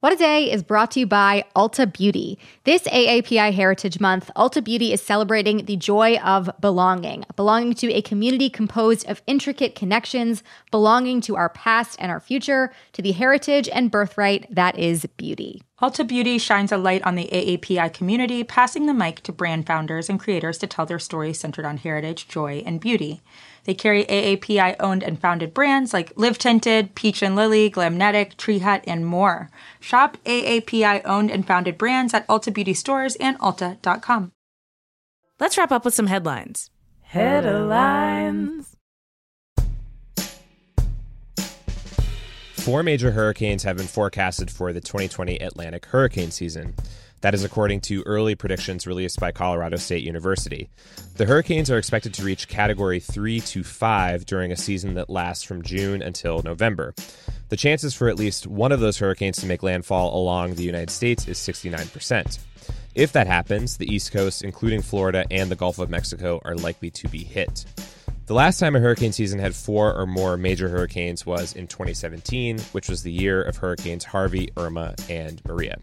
What 0.00 0.14
a 0.14 0.16
Day 0.16 0.50
is 0.50 0.62
brought 0.62 0.92
to 0.92 1.00
you 1.00 1.06
by 1.06 1.44
Ulta 1.54 1.92
Beauty. 1.92 2.38
This 2.64 2.84
AAPI 2.84 3.52
Heritage 3.52 4.00
Month, 4.00 4.30
Ulta 4.34 4.64
Beauty 4.64 4.94
is 4.94 5.02
celebrating 5.02 5.66
the 5.66 5.76
joy 5.76 6.16
of 6.20 6.48
belonging, 6.58 7.26
belonging 7.36 7.74
to 7.74 7.92
a 7.92 8.00
community 8.00 8.48
composed 8.48 9.06
of 9.10 9.20
intricate 9.26 9.74
connections, 9.74 10.42
belonging 10.70 11.20
to 11.20 11.36
our 11.36 11.50
past 11.50 11.98
and 12.00 12.10
our 12.10 12.18
future, 12.18 12.72
to 12.94 13.02
the 13.02 13.12
heritage 13.12 13.68
and 13.68 13.90
birthright 13.90 14.46
that 14.48 14.78
is 14.78 15.04
beauty. 15.18 15.60
Ulta 15.80 16.06
Beauty 16.06 16.36
shines 16.36 16.72
a 16.72 16.76
light 16.76 17.02
on 17.04 17.14
the 17.14 17.30
AAPI 17.32 17.94
community, 17.94 18.44
passing 18.44 18.84
the 18.84 18.92
mic 18.92 19.22
to 19.22 19.32
brand 19.32 19.66
founders 19.66 20.10
and 20.10 20.20
creators 20.20 20.58
to 20.58 20.66
tell 20.66 20.84
their 20.84 20.98
stories 20.98 21.40
centered 21.40 21.64
on 21.64 21.78
heritage, 21.78 22.28
joy, 22.28 22.62
and 22.66 22.80
beauty. 22.80 23.22
They 23.64 23.72
carry 23.72 24.04
AAPI 24.04 24.76
owned 24.78 25.02
and 25.02 25.18
founded 25.18 25.54
brands 25.54 25.94
like 25.94 26.12
Live 26.16 26.36
Tinted, 26.36 26.94
Peach 26.94 27.22
and 27.22 27.34
Lily, 27.34 27.70
Glamnetic, 27.70 28.36
Tree 28.36 28.58
Hut, 28.58 28.84
and 28.86 29.06
more. 29.06 29.48
Shop 29.80 30.18
AAPI 30.26 31.00
owned 31.06 31.30
and 31.30 31.46
founded 31.46 31.78
brands 31.78 32.12
at 32.12 32.26
Ulta 32.26 32.52
Beauty 32.52 32.74
Stores 32.74 33.16
and 33.16 33.38
Ulta.com. 33.38 34.32
Let's 35.38 35.56
wrap 35.56 35.72
up 35.72 35.86
with 35.86 35.94
some 35.94 36.08
headlines. 36.08 36.70
Headlines. 37.00 38.69
Four 42.70 42.84
major 42.84 43.10
hurricanes 43.10 43.64
have 43.64 43.78
been 43.78 43.88
forecasted 43.88 44.48
for 44.48 44.72
the 44.72 44.80
2020 44.80 45.38
Atlantic 45.38 45.86
hurricane 45.86 46.30
season. 46.30 46.72
That 47.20 47.34
is 47.34 47.42
according 47.42 47.80
to 47.80 48.04
early 48.06 48.36
predictions 48.36 48.86
released 48.86 49.18
by 49.18 49.32
Colorado 49.32 49.76
State 49.76 50.04
University. 50.04 50.70
The 51.16 51.26
hurricanes 51.26 51.68
are 51.68 51.78
expected 51.78 52.14
to 52.14 52.22
reach 52.22 52.46
category 52.46 53.00
3 53.00 53.40
to 53.40 53.64
5 53.64 54.24
during 54.24 54.52
a 54.52 54.56
season 54.56 54.94
that 54.94 55.10
lasts 55.10 55.42
from 55.42 55.62
June 55.62 56.00
until 56.00 56.42
November. 56.44 56.94
The 57.48 57.56
chances 57.56 57.92
for 57.92 58.08
at 58.08 58.20
least 58.20 58.46
one 58.46 58.70
of 58.70 58.78
those 58.78 58.98
hurricanes 58.98 59.38
to 59.38 59.46
make 59.46 59.64
landfall 59.64 60.16
along 60.16 60.54
the 60.54 60.62
United 60.62 60.90
States 60.90 61.26
is 61.26 61.38
69%. 61.38 62.38
If 62.94 63.10
that 63.10 63.26
happens, 63.26 63.78
the 63.78 63.92
East 63.92 64.12
Coast, 64.12 64.44
including 64.44 64.82
Florida 64.82 65.26
and 65.28 65.50
the 65.50 65.56
Gulf 65.56 65.80
of 65.80 65.90
Mexico, 65.90 66.40
are 66.44 66.54
likely 66.54 66.92
to 66.92 67.08
be 67.08 67.24
hit. 67.24 67.64
The 68.30 68.34
last 68.34 68.60
time 68.60 68.76
a 68.76 68.78
hurricane 68.78 69.10
season 69.10 69.40
had 69.40 69.56
four 69.56 69.92
or 69.92 70.06
more 70.06 70.36
major 70.36 70.68
hurricanes 70.68 71.26
was 71.26 71.52
in 71.56 71.66
2017, 71.66 72.60
which 72.70 72.88
was 72.88 73.02
the 73.02 73.10
year 73.10 73.42
of 73.42 73.56
hurricanes 73.56 74.04
Harvey, 74.04 74.52
Irma, 74.56 74.94
and 75.08 75.44
Maria. 75.44 75.78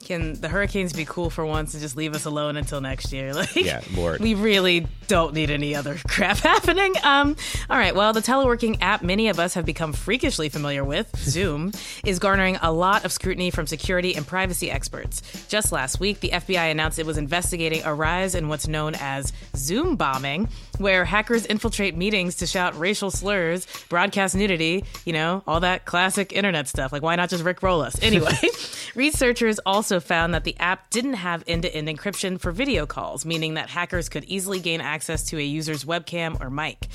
Can 0.00 0.40
the 0.40 0.48
hurricanes 0.48 0.92
be 0.92 1.04
cool 1.04 1.30
for 1.30 1.44
once 1.44 1.74
and 1.74 1.80
just 1.80 1.96
leave 1.96 2.14
us 2.14 2.26
alone 2.26 2.56
until 2.56 2.80
next 2.80 3.12
year? 3.12 3.34
Like, 3.34 3.56
Yeah, 3.56 3.80
Lord. 3.96 4.20
we 4.20 4.34
really 4.34 4.86
don't 5.08 5.34
need 5.34 5.50
any 5.50 5.74
other 5.74 5.96
crap 6.08 6.36
happening. 6.38 6.94
Um, 7.02 7.34
all 7.68 7.76
right, 7.76 7.92
well, 7.94 8.12
the 8.12 8.20
teleworking 8.20 8.78
app 8.80 9.02
many 9.02 9.28
of 9.28 9.40
us 9.40 9.54
have 9.54 9.66
become 9.66 9.92
freakishly 9.92 10.48
familiar 10.48 10.84
with, 10.84 11.10
Zoom, 11.18 11.72
is 12.04 12.20
garnering 12.20 12.56
a 12.62 12.70
lot 12.72 13.04
of 13.04 13.10
scrutiny 13.10 13.50
from 13.50 13.66
security 13.66 14.14
and 14.14 14.24
privacy 14.24 14.70
experts. 14.70 15.22
Just 15.48 15.72
last 15.72 15.98
week, 15.98 16.20
the 16.20 16.30
FBI 16.30 16.70
announced 16.70 17.00
it 17.00 17.06
was 17.06 17.18
investigating 17.18 17.82
a 17.84 17.92
rise 17.92 18.36
in 18.36 18.48
what's 18.48 18.68
known 18.68 18.94
as 19.00 19.32
Zoom 19.56 19.96
bombing, 19.96 20.48
where 20.78 21.04
hackers 21.04 21.46
infiltrate 21.46 21.96
meetings 21.96 22.36
to 22.36 22.46
shout 22.46 22.78
racial 22.78 23.10
slurs, 23.10 23.66
broadcast 23.88 24.34
nudity, 24.34 24.84
you 25.04 25.12
know, 25.12 25.42
all 25.46 25.60
that 25.60 25.84
classic 25.84 26.32
internet 26.32 26.68
stuff. 26.68 26.92
Like, 26.92 27.02
why 27.02 27.16
not 27.16 27.30
just 27.30 27.44
Rick 27.44 27.62
Roll 27.62 27.80
us? 27.80 28.00
Anyway, 28.02 28.36
researchers 28.94 29.58
also 29.60 30.00
found 30.00 30.34
that 30.34 30.44
the 30.44 30.56
app 30.58 30.90
didn't 30.90 31.14
have 31.14 31.44
end 31.46 31.62
to 31.62 31.74
end 31.74 31.88
encryption 31.88 32.40
for 32.40 32.52
video 32.52 32.86
calls, 32.86 33.24
meaning 33.24 33.54
that 33.54 33.70
hackers 33.70 34.08
could 34.08 34.24
easily 34.24 34.60
gain 34.60 34.80
access 34.80 35.24
to 35.24 35.38
a 35.38 35.42
user's 35.42 35.84
webcam 35.84 36.40
or 36.40 36.50
mic. 36.50 36.86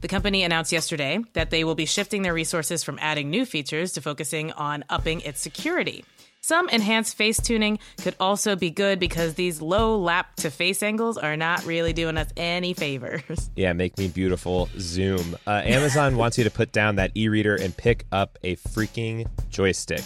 The 0.00 0.08
company 0.08 0.42
announced 0.42 0.72
yesterday 0.72 1.20
that 1.34 1.50
they 1.50 1.64
will 1.64 1.74
be 1.74 1.84
shifting 1.84 2.22
their 2.22 2.32
resources 2.32 2.82
from 2.82 2.98
adding 3.00 3.28
new 3.28 3.44
features 3.44 3.92
to 3.92 4.00
focusing 4.00 4.50
on 4.52 4.84
upping 4.88 5.20
its 5.20 5.40
security. 5.40 6.04
Some 6.50 6.68
enhanced 6.70 7.16
face 7.16 7.40
tuning 7.40 7.78
could 7.98 8.16
also 8.18 8.56
be 8.56 8.70
good 8.70 8.98
because 8.98 9.34
these 9.34 9.62
low 9.62 9.96
lap 9.96 10.34
to 10.38 10.50
face 10.50 10.82
angles 10.82 11.16
are 11.16 11.36
not 11.36 11.64
really 11.64 11.92
doing 11.92 12.16
us 12.16 12.26
any 12.36 12.74
favors. 12.74 13.50
Yeah, 13.60 13.72
make 13.74 13.98
me 13.98 14.08
beautiful. 14.08 14.68
Zoom. 14.78 15.36
Uh, 15.46 15.60
Amazon 15.64 16.16
wants 16.16 16.38
you 16.38 16.44
to 16.44 16.50
put 16.50 16.72
down 16.72 16.96
that 16.96 17.10
e 17.14 17.28
reader 17.28 17.54
and 17.54 17.76
pick 17.76 18.06
up 18.10 18.38
a 18.42 18.56
freaking 18.56 19.28
joystick. 19.50 20.02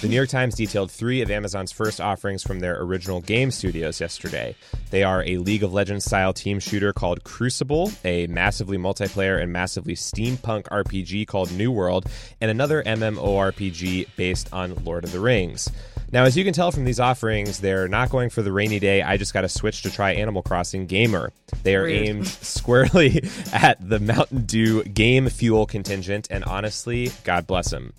The 0.00 0.06
New 0.06 0.14
York 0.14 0.28
Times 0.28 0.54
detailed 0.54 0.92
three 0.92 1.22
of 1.22 1.30
Amazon's 1.30 1.72
first 1.72 2.00
offerings 2.00 2.44
from 2.44 2.60
their 2.60 2.80
original 2.80 3.20
game 3.20 3.50
studios 3.50 4.00
yesterday. 4.00 4.54
They 4.90 5.02
are 5.02 5.24
a 5.24 5.38
League 5.38 5.64
of 5.64 5.72
Legends 5.72 6.04
style 6.04 6.32
team 6.32 6.60
shooter 6.60 6.92
called 6.92 7.24
Crucible, 7.24 7.90
a 8.04 8.28
massively 8.28 8.78
multiplayer 8.78 9.42
and 9.42 9.52
massively 9.52 9.96
steampunk 9.96 10.68
RPG 10.68 11.26
called 11.26 11.50
New 11.50 11.72
World, 11.72 12.06
and 12.40 12.48
another 12.48 12.84
MMORPG 12.84 14.06
based 14.14 14.52
on 14.52 14.84
Lord 14.84 15.02
of 15.02 15.10
the 15.10 15.18
Rings. 15.18 15.68
Now, 16.10 16.24
as 16.24 16.38
you 16.38 16.44
can 16.44 16.54
tell 16.54 16.72
from 16.72 16.86
these 16.86 17.00
offerings, 17.00 17.60
they're 17.60 17.86
not 17.86 18.08
going 18.08 18.30
for 18.30 18.40
the 18.40 18.50
rainy 18.50 18.78
day, 18.78 19.02
I 19.02 19.18
just 19.18 19.34
got 19.34 19.42
to 19.42 19.48
switch 19.48 19.82
to 19.82 19.90
try 19.90 20.12
Animal 20.12 20.42
Crossing 20.42 20.86
gamer. 20.86 21.32
They 21.64 21.76
are 21.76 21.82
Rude. 21.82 21.92
aimed 21.92 22.26
squarely 22.26 23.22
at 23.52 23.76
the 23.86 24.00
Mountain 24.00 24.46
Dew 24.46 24.84
game 24.84 25.28
fuel 25.28 25.66
contingent, 25.66 26.26
and 26.30 26.44
honestly, 26.44 27.10
God 27.24 27.46
bless 27.46 27.70
them. 27.70 27.92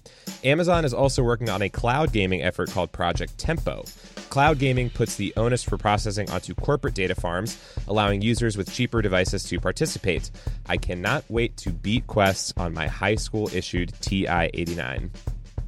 Amazon 0.43 0.85
is 0.85 0.93
also 0.93 1.21
working 1.21 1.49
on 1.49 1.61
a 1.61 1.69
cloud 1.69 2.11
gaming 2.11 2.41
effort 2.41 2.71
called 2.71 2.91
Project 2.91 3.37
Tempo. 3.37 3.83
Cloud 4.29 4.57
gaming 4.57 4.89
puts 4.89 5.15
the 5.15 5.33
onus 5.37 5.63
for 5.63 5.77
processing 5.77 6.29
onto 6.31 6.55
corporate 6.55 6.95
data 6.95 7.13
farms, 7.13 7.59
allowing 7.87 8.21
users 8.21 8.57
with 8.57 8.73
cheaper 8.73 9.03
devices 9.03 9.43
to 9.45 9.59
participate. 9.59 10.31
I 10.67 10.77
cannot 10.77 11.25
wait 11.29 11.57
to 11.57 11.71
beat 11.71 12.07
quests 12.07 12.53
on 12.57 12.73
my 12.73 12.87
high 12.87 13.15
school 13.15 13.49
issued 13.53 13.93
TI 14.01 14.49
89. 14.53 15.11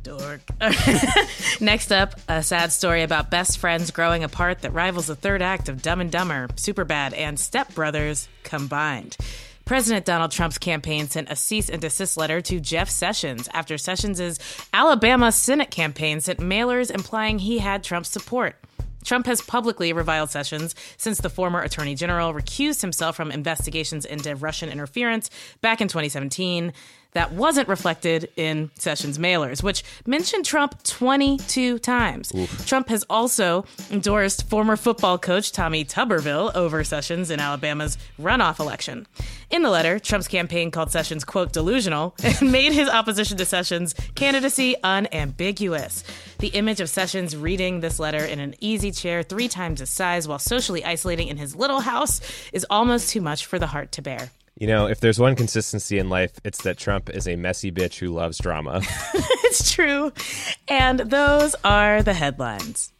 Dork. 0.03 0.41
Next 1.61 1.91
up, 1.91 2.19
a 2.27 2.43
sad 2.43 2.71
story 2.71 3.03
about 3.03 3.29
best 3.29 3.57
friends 3.57 3.91
growing 3.91 4.23
apart 4.23 4.59
that 4.59 4.73
rivals 4.73 5.07
the 5.07 5.15
third 5.15 5.41
act 5.41 5.69
of 5.69 5.81
Dumb 5.81 6.01
and 6.01 6.11
Dumber, 6.11 6.47
Superbad, 6.55 7.15
and 7.15 7.39
Step 7.39 7.73
Brothers 7.73 8.27
combined. 8.43 9.17
President 9.65 10.05
Donald 10.05 10.31
Trump's 10.31 10.57
campaign 10.57 11.07
sent 11.07 11.31
a 11.31 11.35
cease 11.35 11.69
and 11.69 11.81
desist 11.81 12.17
letter 12.17 12.41
to 12.41 12.59
Jeff 12.59 12.89
Sessions 12.89 13.47
after 13.53 13.77
Sessions' 13.77 14.39
Alabama 14.73 15.31
Senate 15.31 15.71
campaign 15.71 16.19
sent 16.19 16.39
mailers 16.39 16.91
implying 16.91 17.39
he 17.39 17.59
had 17.59 17.83
Trump's 17.83 18.09
support. 18.09 18.55
Trump 19.03 19.25
has 19.25 19.41
publicly 19.41 19.93
reviled 19.93 20.29
Sessions 20.29 20.75
since 20.97 21.19
the 21.19 21.29
former 21.29 21.61
attorney 21.61 21.95
general 21.95 22.33
recused 22.33 22.81
himself 22.81 23.15
from 23.15 23.31
investigations 23.31 24.05
into 24.05 24.35
Russian 24.35 24.69
interference 24.69 25.29
back 25.61 25.81
in 25.81 25.87
2017. 25.87 26.73
That 27.13 27.33
wasn't 27.33 27.67
reflected 27.67 28.29
in 28.37 28.71
Sessions' 28.75 29.17
mailers, 29.17 29.61
which 29.61 29.83
mentioned 30.05 30.45
Trump 30.45 30.81
22 30.83 31.79
times. 31.79 32.31
Trump 32.65 32.87
has 32.89 33.03
also 33.09 33.65
endorsed 33.91 34.49
former 34.49 34.77
football 34.77 35.17
coach 35.17 35.51
Tommy 35.51 35.83
Tuberville 35.83 36.55
over 36.55 36.83
Sessions 36.83 37.29
in 37.29 37.39
Alabama's 37.39 37.97
runoff 38.19 38.59
election. 38.59 39.07
In 39.49 39.61
the 39.61 39.69
letter, 39.69 39.99
Trump's 39.99 40.29
campaign 40.29 40.71
called 40.71 40.91
Sessions, 40.91 41.25
quote, 41.25 41.51
delusional 41.51 42.15
and 42.23 42.41
made 42.51 42.71
his 42.71 42.87
opposition 42.87 43.37
to 43.37 43.45
Sessions' 43.45 43.93
candidacy 44.15 44.75
unambiguous. 44.81 46.05
The 46.39 46.47
image 46.49 46.79
of 46.79 46.89
Sessions 46.89 47.35
reading 47.35 47.81
this 47.81 47.99
letter 47.99 48.23
in 48.23 48.39
an 48.39 48.55
easy 48.61 48.91
chair 48.91 49.21
three 49.21 49.49
times 49.49 49.81
his 49.81 49.89
size 49.89 50.27
while 50.27 50.39
socially 50.39 50.85
isolating 50.85 51.27
in 51.27 51.37
his 51.37 51.55
little 51.55 51.81
house 51.81 52.21
is 52.53 52.65
almost 52.69 53.09
too 53.09 53.21
much 53.21 53.45
for 53.45 53.59
the 53.59 53.67
heart 53.67 53.91
to 53.93 54.01
bear. 54.01 54.31
You 54.61 54.67
know, 54.67 54.85
if 54.85 54.99
there's 54.99 55.19
one 55.19 55.35
consistency 55.35 55.97
in 55.97 56.09
life, 56.09 56.33
it's 56.43 56.61
that 56.61 56.77
Trump 56.77 57.09
is 57.09 57.27
a 57.27 57.35
messy 57.35 57.71
bitch 57.71 57.97
who 57.97 58.09
loves 58.09 58.37
drama. 58.37 58.83
it's 59.43 59.71
true. 59.71 60.13
And 60.67 60.99
those 60.99 61.55
are 61.63 62.03
the 62.03 62.13
headlines. 62.13 62.93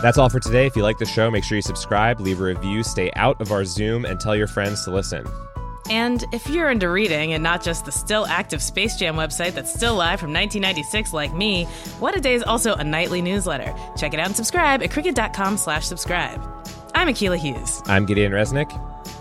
That's 0.00 0.16
all 0.16 0.30
for 0.30 0.40
today. 0.40 0.64
If 0.64 0.76
you 0.76 0.82
like 0.82 0.96
the 0.96 1.04
show, 1.04 1.30
make 1.30 1.44
sure 1.44 1.56
you 1.56 1.62
subscribe, 1.62 2.20
leave 2.20 2.40
a 2.40 2.44
review, 2.44 2.82
stay 2.82 3.10
out 3.14 3.38
of 3.42 3.52
our 3.52 3.66
Zoom, 3.66 4.06
and 4.06 4.18
tell 4.18 4.34
your 4.34 4.46
friends 4.46 4.86
to 4.86 4.90
listen. 4.90 5.26
And 5.90 6.24
if 6.30 6.48
you're 6.48 6.70
into 6.70 6.88
reading 6.88 7.32
and 7.32 7.42
not 7.42 7.64
just 7.64 7.84
the 7.84 7.90
still 7.90 8.24
active 8.26 8.62
Space 8.62 8.96
Jam 8.96 9.16
website 9.16 9.54
that's 9.54 9.74
still 9.74 9.96
live 9.96 10.20
from 10.20 10.32
1996 10.32 11.12
like 11.12 11.34
me, 11.34 11.64
What 11.98 12.16
a 12.16 12.20
Day 12.20 12.34
is 12.34 12.44
also 12.44 12.74
a 12.74 12.84
nightly 12.84 13.20
newsletter. 13.20 13.74
Check 13.96 14.14
it 14.14 14.20
out 14.20 14.26
and 14.26 14.36
subscribe 14.36 14.82
at 14.84 14.92
crooked.com 14.92 15.56
slash 15.56 15.84
subscribe. 15.86 16.40
I'm 16.94 17.08
Akila 17.08 17.38
Hughes. 17.38 17.82
I'm 17.86 18.06
Gideon 18.06 18.30
Resnick. 18.30 18.70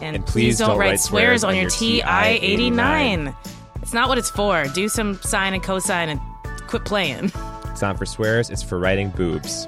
And, 0.02 0.24
please, 0.28 0.60
don't, 0.60 0.78
write 0.78 1.00
swears 1.00 1.44
on 1.44 1.56
your 1.56 1.70
TI-89. 1.70 3.36
It's 3.82 3.94
not 3.94 4.08
what 4.08 4.20
it's 4.20 4.30
for. 4.30 4.66
Do 4.74 4.88
some 4.90 5.20
sine 5.24 5.56
and 5.56 5.64
cosine 5.64 6.10
and 6.10 6.22
quit 6.68 6.86
playing. 6.86 7.32
It's 7.66 7.82
not 7.82 7.98
for 7.98 8.06
swears, 8.06 8.50
it's 8.50 8.62
for 8.62 8.78
writing 8.78 9.10
boobs. 9.10 9.68